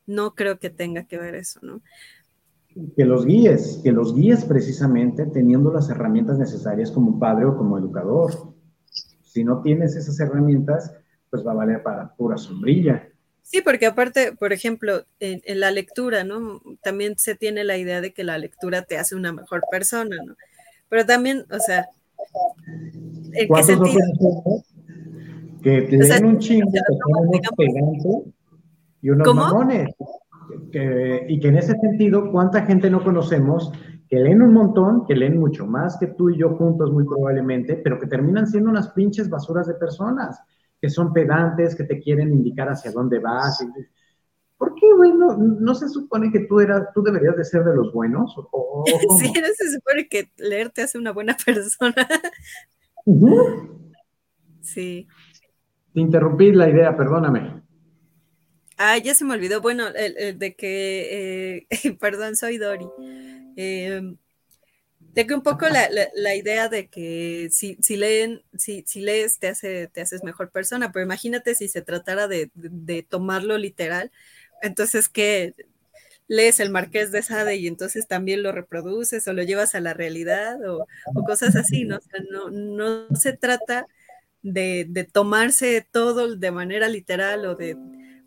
[0.05, 1.81] No creo que tenga que ver eso, ¿no?
[2.97, 7.77] Que los guíes, que los guíes precisamente teniendo las herramientas necesarias como padre o como
[7.77, 8.55] educador.
[9.21, 10.91] Si no tienes esas herramientas,
[11.29, 13.07] pues va a valer para pura sombrilla.
[13.43, 16.61] Sí, porque aparte, por ejemplo, en, la lectura, ¿no?
[16.81, 20.35] También se tiene la idea de que la lectura te hace una mejor persona, ¿no?
[20.89, 21.87] Pero también, o sea,
[23.33, 23.99] ¿en qué sentido?
[25.61, 26.79] que te un chingo, que
[27.65, 28.23] unos
[29.01, 29.89] y unos mamones.
[31.27, 33.71] y que en ese sentido, ¿cuánta gente no conocemos
[34.09, 37.75] que leen un montón, que leen mucho más que tú y yo juntos muy probablemente,
[37.75, 40.39] pero que terminan siendo unas pinches basuras de personas?
[40.83, 43.65] Que son pedantes, que te quieren indicar hacia dónde vas.
[44.57, 45.13] ¿Por qué, güey?
[45.13, 48.35] No, se supone que tú, eras, tú deberías de ser de los buenos?
[49.17, 52.05] sí, no se supone que leer te hace una buena persona.
[54.59, 55.07] Sí.
[55.93, 57.63] Te interrumpí la idea, perdóname.
[58.77, 59.61] Ah, ya se me olvidó.
[59.61, 62.89] Bueno, de que, eh, perdón, soy Dori.
[63.55, 64.01] Eh,
[65.13, 69.47] de que un poco la, idea de que si, si leen, si, si, lees te,
[69.47, 72.49] hace, te haces mejor persona, pero imagínate si se tratara de,
[73.07, 74.11] tomarlo literal,
[74.61, 75.53] entonces que
[76.27, 79.93] lees el Marqués de Sade y entonces también lo reproduces o lo llevas a la
[79.93, 80.87] realidad o,
[81.25, 81.99] cosas así, ¿no?
[82.31, 83.85] no, no se trata
[84.41, 87.77] de, de tomarse todo de manera literal o de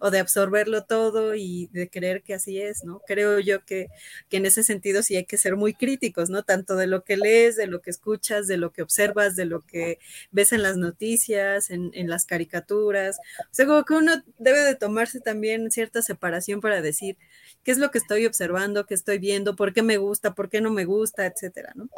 [0.07, 3.01] o de absorberlo todo y de creer que así es, ¿no?
[3.07, 3.89] Creo yo que,
[4.29, 6.45] que, en ese sentido sí hay que ser muy críticos, ¿no?
[6.45, 9.63] Tanto de lo que lees, de lo que escuchas, de lo que observas, de lo
[9.63, 9.99] que
[10.31, 13.19] ves en las noticias, en, en las caricaturas.
[13.41, 17.17] O sea, como que uno debe de tomarse también cierta separación para decir
[17.65, 20.61] qué es lo que estoy observando, qué estoy viendo, por qué me gusta, por qué
[20.61, 21.89] no me gusta, etcétera, ¿no?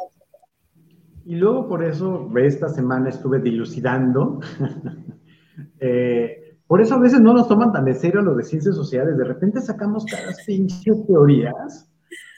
[1.25, 4.39] Y luego por eso esta semana estuve dilucidando
[5.79, 9.17] eh, por eso a veces no nos toman tan de serio lo de ciencias sociales.
[9.17, 11.89] De repente sacamos cada pinche teorías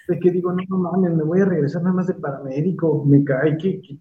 [0.08, 3.26] de que digo, no, no mames, me voy a regresar nada más de paramédico, me
[3.26, 4.00] cae que, que,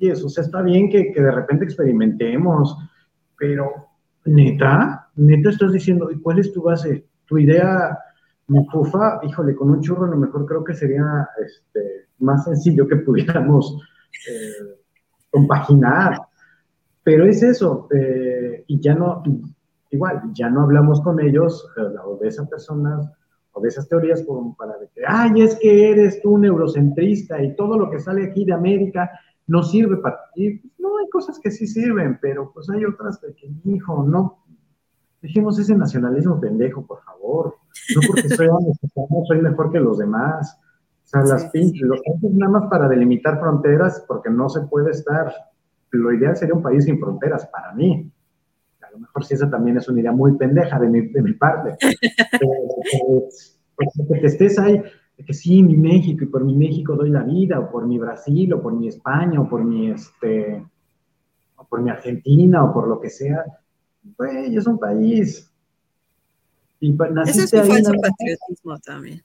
[0.00, 2.74] que, o sea, está bien que, que, de repente experimentemos,
[3.36, 3.70] pero
[4.24, 7.06] neta, neta estás diciendo, ¿y cuál es tu base?
[7.26, 7.98] Tu idea,
[8.46, 12.88] mi fufa, híjole, con un churro a lo mejor creo que sería este, más sencillo
[12.88, 13.78] que pudiéramos
[14.26, 14.80] eh,
[15.28, 16.18] compaginar
[17.04, 19.22] pero es eso, eh, y ya no,
[19.90, 21.68] igual, ya no hablamos con ellos
[22.04, 23.06] o de esas personas
[23.52, 27.54] o de esas teorías como para decir, ay, es que eres tú un eurocentrista y
[27.54, 29.10] todo lo que sale aquí de América
[29.46, 30.58] no sirve para ti.
[30.58, 34.44] Pues, no, hay cosas que sí sirven, pero pues hay otras que, hijo, no,
[35.20, 37.54] dejemos ese nacionalismo pendejo, por favor.
[37.94, 40.58] No porque soy mexicano, soy mejor que los demás.
[41.04, 45.32] O sea, las sí, los nada más para delimitar fronteras porque no se puede estar
[45.96, 48.10] lo ideal sería un país sin fronteras para mí.
[48.82, 51.32] A lo mejor si esa también es una idea muy pendeja de mi, de mi
[51.34, 51.76] parte.
[53.76, 54.80] Pero, que estés ahí,
[55.26, 58.52] que sí, mi México, y por mi México doy la vida, o por mi Brasil,
[58.52, 60.64] o por mi España, o por mi, este,
[61.56, 63.44] o por mi Argentina, o por lo que sea,
[64.16, 65.50] güey, es un país.
[66.80, 66.94] Y
[67.26, 69.22] Eso es un falso patriotismo también.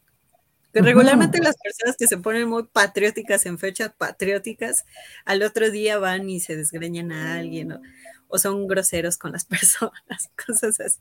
[0.74, 4.86] Que regularmente las personas que se ponen muy patrióticas en fechas patrióticas,
[5.26, 7.80] al otro día van y se desgreñan a alguien
[8.28, 10.99] o, son groseros con las personas, cosas así.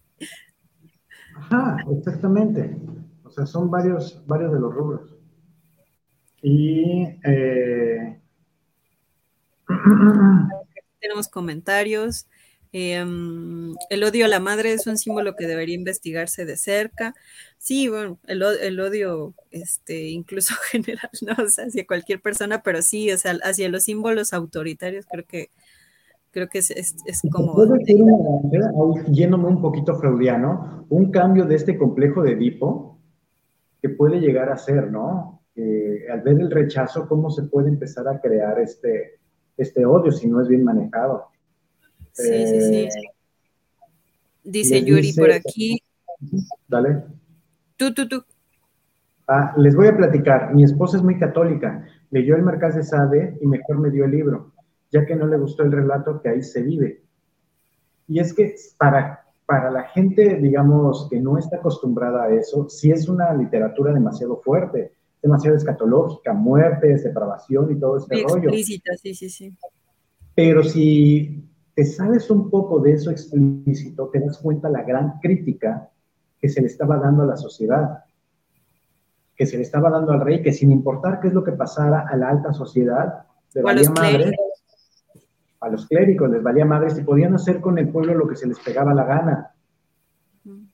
[1.36, 2.76] Ajá, exactamente.
[3.24, 5.14] O sea, son varios, varios de los rubros.
[6.40, 8.20] Y eh,
[11.00, 12.26] tenemos comentarios.
[12.72, 17.14] Em, el odio a la madre es un símbolo que debería investigarse de cerca.
[17.56, 21.44] Sí, bueno, el, odio, este, incluso general, ¿no?
[21.44, 25.50] O sea, hacia cualquier persona, pero sí, o sea, hacia los símbolos autoritarios, creo que,
[26.30, 27.54] creo que es, es, como...
[27.54, 27.96] Puede ser
[29.10, 32.98] yéndome un poquito freudiano, un cambio de este complejo de Edipo
[33.80, 35.36] que puede llegar a ser, ¿no?
[36.12, 39.18] al ver el rechazo, ¿cómo se puede empezar a crear este,
[39.56, 41.26] este odio si no es bien manejado?
[42.18, 42.76] Sí, sí, sí.
[42.76, 42.88] Eh,
[44.42, 45.80] dice Yuri por aquí.
[46.66, 47.04] Dale.
[47.76, 48.24] Tú, tú, tú.
[49.28, 50.52] Ah, les voy a platicar.
[50.54, 51.86] Mi esposa es muy católica.
[52.10, 54.52] Leyó el Mercado de Sade y mejor me dio el libro,
[54.90, 57.02] ya que no le gustó el relato que ahí se vive.
[58.08, 62.90] Y es que para, para la gente, digamos, que no está acostumbrada a eso, sí
[62.90, 64.92] es una literatura demasiado fuerte,
[65.22, 68.48] demasiado escatológica, muertes, depravación y todo ese rollo.
[68.48, 69.54] Explícita, sí, sí, sí.
[70.34, 71.47] Pero si
[71.78, 75.88] te sabes un poco de eso explícito, te das cuenta la gran crítica
[76.40, 78.02] que se le estaba dando a la sociedad.
[79.36, 82.08] que se le estaba dando al rey, que sin importar qué es lo que pasara
[82.08, 84.36] a la alta sociedad, le valía madre,
[85.60, 88.48] a los clérigos les valía madre si podían hacer con el pueblo lo que se
[88.48, 89.54] les pegaba la gana.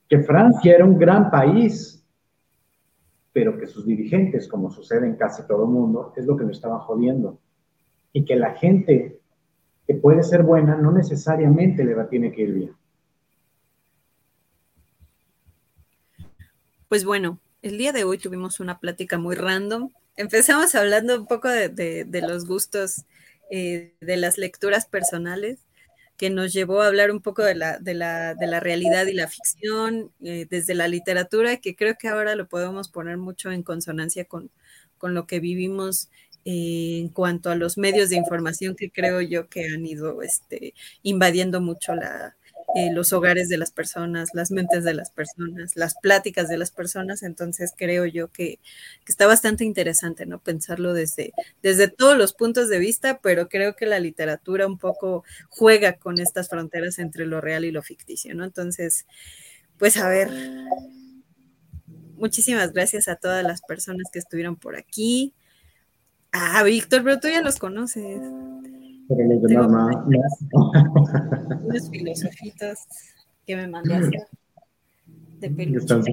[0.09, 2.03] Que Francia era un gran país,
[3.31, 6.51] pero que sus dirigentes, como sucede en casi todo el mundo, es lo que lo
[6.51, 7.37] estaban jodiendo.
[8.11, 9.19] Y que la gente
[9.87, 12.75] que puede ser buena no necesariamente le va, tiene que ir bien.
[16.87, 19.91] Pues bueno, el día de hoy tuvimos una plática muy random.
[20.15, 23.05] Empezamos hablando un poco de, los gustos
[23.51, 25.59] eh, de las lecturas personales,
[26.17, 30.11] que nos llevó a hablar un poco de la, de la, realidad y la ficción
[30.23, 34.49] eh, desde la literatura, que creo que ahora lo podemos poner mucho en consonancia con,
[34.97, 36.09] con lo que vivimos
[36.45, 41.59] en cuanto a los medios de información que creo yo que han ido este, invadiendo
[41.59, 41.93] mucho
[42.75, 46.69] eh, los hogares de las personas, las mentes de las personas, las pláticas de las
[46.69, 47.23] personas.
[47.23, 48.59] Entonces creo yo que,
[49.07, 50.39] está bastante interesante, ¿no?
[50.39, 51.33] Pensarlo desde,
[51.63, 56.19] desde todos los puntos de vista, pero creo que la literatura un poco juega con
[56.19, 58.43] estas fronteras entre lo real y lo ficticio, ¿no?
[58.45, 59.07] Entonces,
[59.79, 60.29] pues a ver.
[62.17, 65.33] Muchísimas gracias a todas las personas que estuvieron por aquí.
[66.37, 68.21] Ah, Víctor, pero tú ya los conoces.
[69.07, 69.95] Pero los demás
[71.63, 72.79] Unos filosofitos
[73.47, 74.17] que me mandaste
[75.39, 75.77] de peluche.
[75.77, 76.03] Están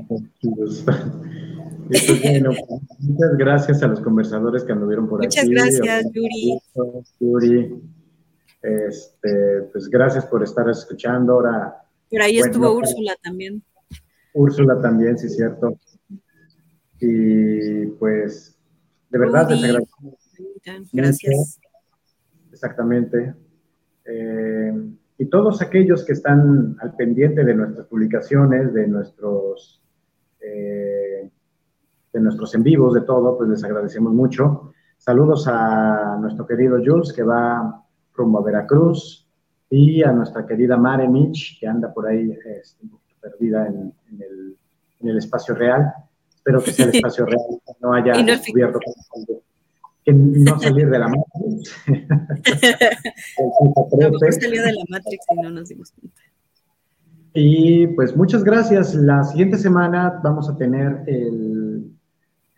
[3.00, 5.26] muchas gracias a los conversadores que anduvieron por aquí.
[5.26, 6.60] Muchas gracias, Yuri.
[7.18, 7.82] Yuri.
[8.62, 11.32] Este, pues gracias por estar escuchando.
[11.32, 11.82] Ahora.
[12.08, 13.62] Por ahí estuvo Úrsula también.
[14.34, 15.76] Úrsula también, sí, cierto.
[17.00, 18.51] Y pues,
[19.12, 20.18] de verdad, les agradezco.
[20.92, 21.60] Gracias
[22.62, 23.34] exactamente.
[24.04, 24.72] Eh,
[25.18, 29.82] y todos aquellos que están al pendiente de nuestras publicaciones, de nuestros,
[30.40, 31.28] eh,
[32.12, 34.72] de nuestros en vivos, de todo, pues les agradecemos mucho.
[34.96, 37.84] Saludos a nuestro querido Jules, que va
[38.14, 39.28] rumbo a Veracruz,
[39.68, 43.92] y a nuestra querida Mare Mitch, que anda por ahí este, un poquito perdida en,
[44.20, 44.56] el,
[45.00, 45.92] en, el, espacio real.
[46.42, 47.40] Espero que sea el espacio real,
[47.80, 48.80] no haya descubierto
[50.04, 51.76] que no salir de la Matrix.
[53.38, 56.20] no, salió de la Matrix y no nos dimos cuenta.
[57.34, 58.92] Y pues muchas gracias.
[58.96, 61.92] La siguiente semana vamos a tener el,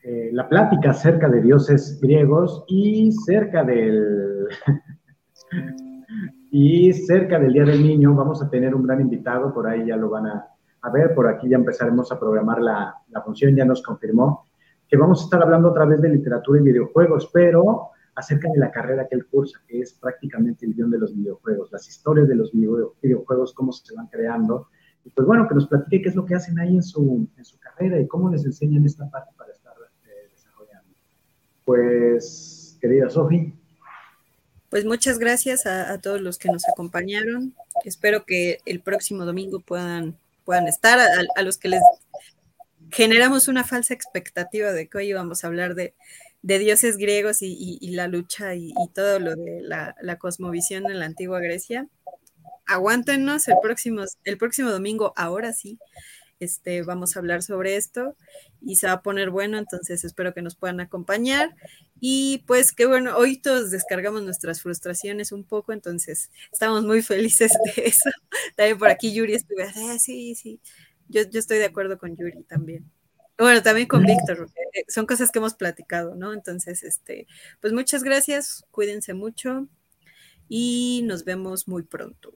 [0.03, 4.49] eh, la plática acerca de dioses griegos y cerca del
[6.51, 9.97] y cerca del Día del Niño vamos a tener un gran invitado, por ahí ya
[9.97, 10.54] lo van a,
[10.85, 14.47] a ver, por aquí ya empezaremos a programar la, la función, ya nos confirmó
[14.89, 18.71] que vamos a estar hablando otra vez de literatura y videojuegos, pero acerca de la
[18.71, 22.37] carrera que él cursa, que es prácticamente el guion de los videojuegos, las historias de
[22.37, 24.69] los videojuegos, cómo se van creando.
[25.05, 27.45] Y pues bueno, que nos platique qué es lo que hacen ahí en su, en
[27.45, 29.75] su carrera y cómo les enseñan esta parte para estar
[30.05, 30.95] eh, desarrollando.
[31.65, 33.55] Pues, querida Sofi.
[34.71, 37.55] Pues muchas gracias a, todos los que nos acompañaron.
[37.85, 41.83] Espero que el próximo domingo puedan, puedan estar, a los que les
[42.91, 45.95] generamos una falsa expectativa de que hoy íbamos a hablar de,
[46.43, 51.89] dioses griegos y, la lucha y, todo lo de la, cosmovisión en la antigua Grecia.
[52.67, 55.79] Aguántenos el próximo, el próximo domingo, ahora sí,
[56.41, 58.17] este, vamos a hablar sobre esto
[58.61, 61.55] y se va a poner bueno, entonces espero que nos puedan acompañar.
[62.01, 67.53] Y pues qué bueno, hoy todos descargamos nuestras frustraciones un poco, entonces estamos muy felices
[67.65, 68.11] de eso.
[68.57, 70.61] También por aquí Yuri estuve, ah, sí, sí,
[71.09, 72.91] yo, estoy de acuerdo con Yuri también.
[73.37, 76.33] Bueno, también con Víctor, eh, son cosas que hemos platicado, ¿no?
[76.33, 77.27] Entonces, este,
[77.61, 79.69] pues muchas gracias, cuídense mucho
[80.49, 82.33] y nos vemos muy pronto.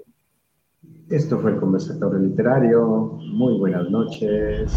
[1.11, 3.18] Esto fue el conversatorio literario.
[3.33, 4.72] Muy buenas noches.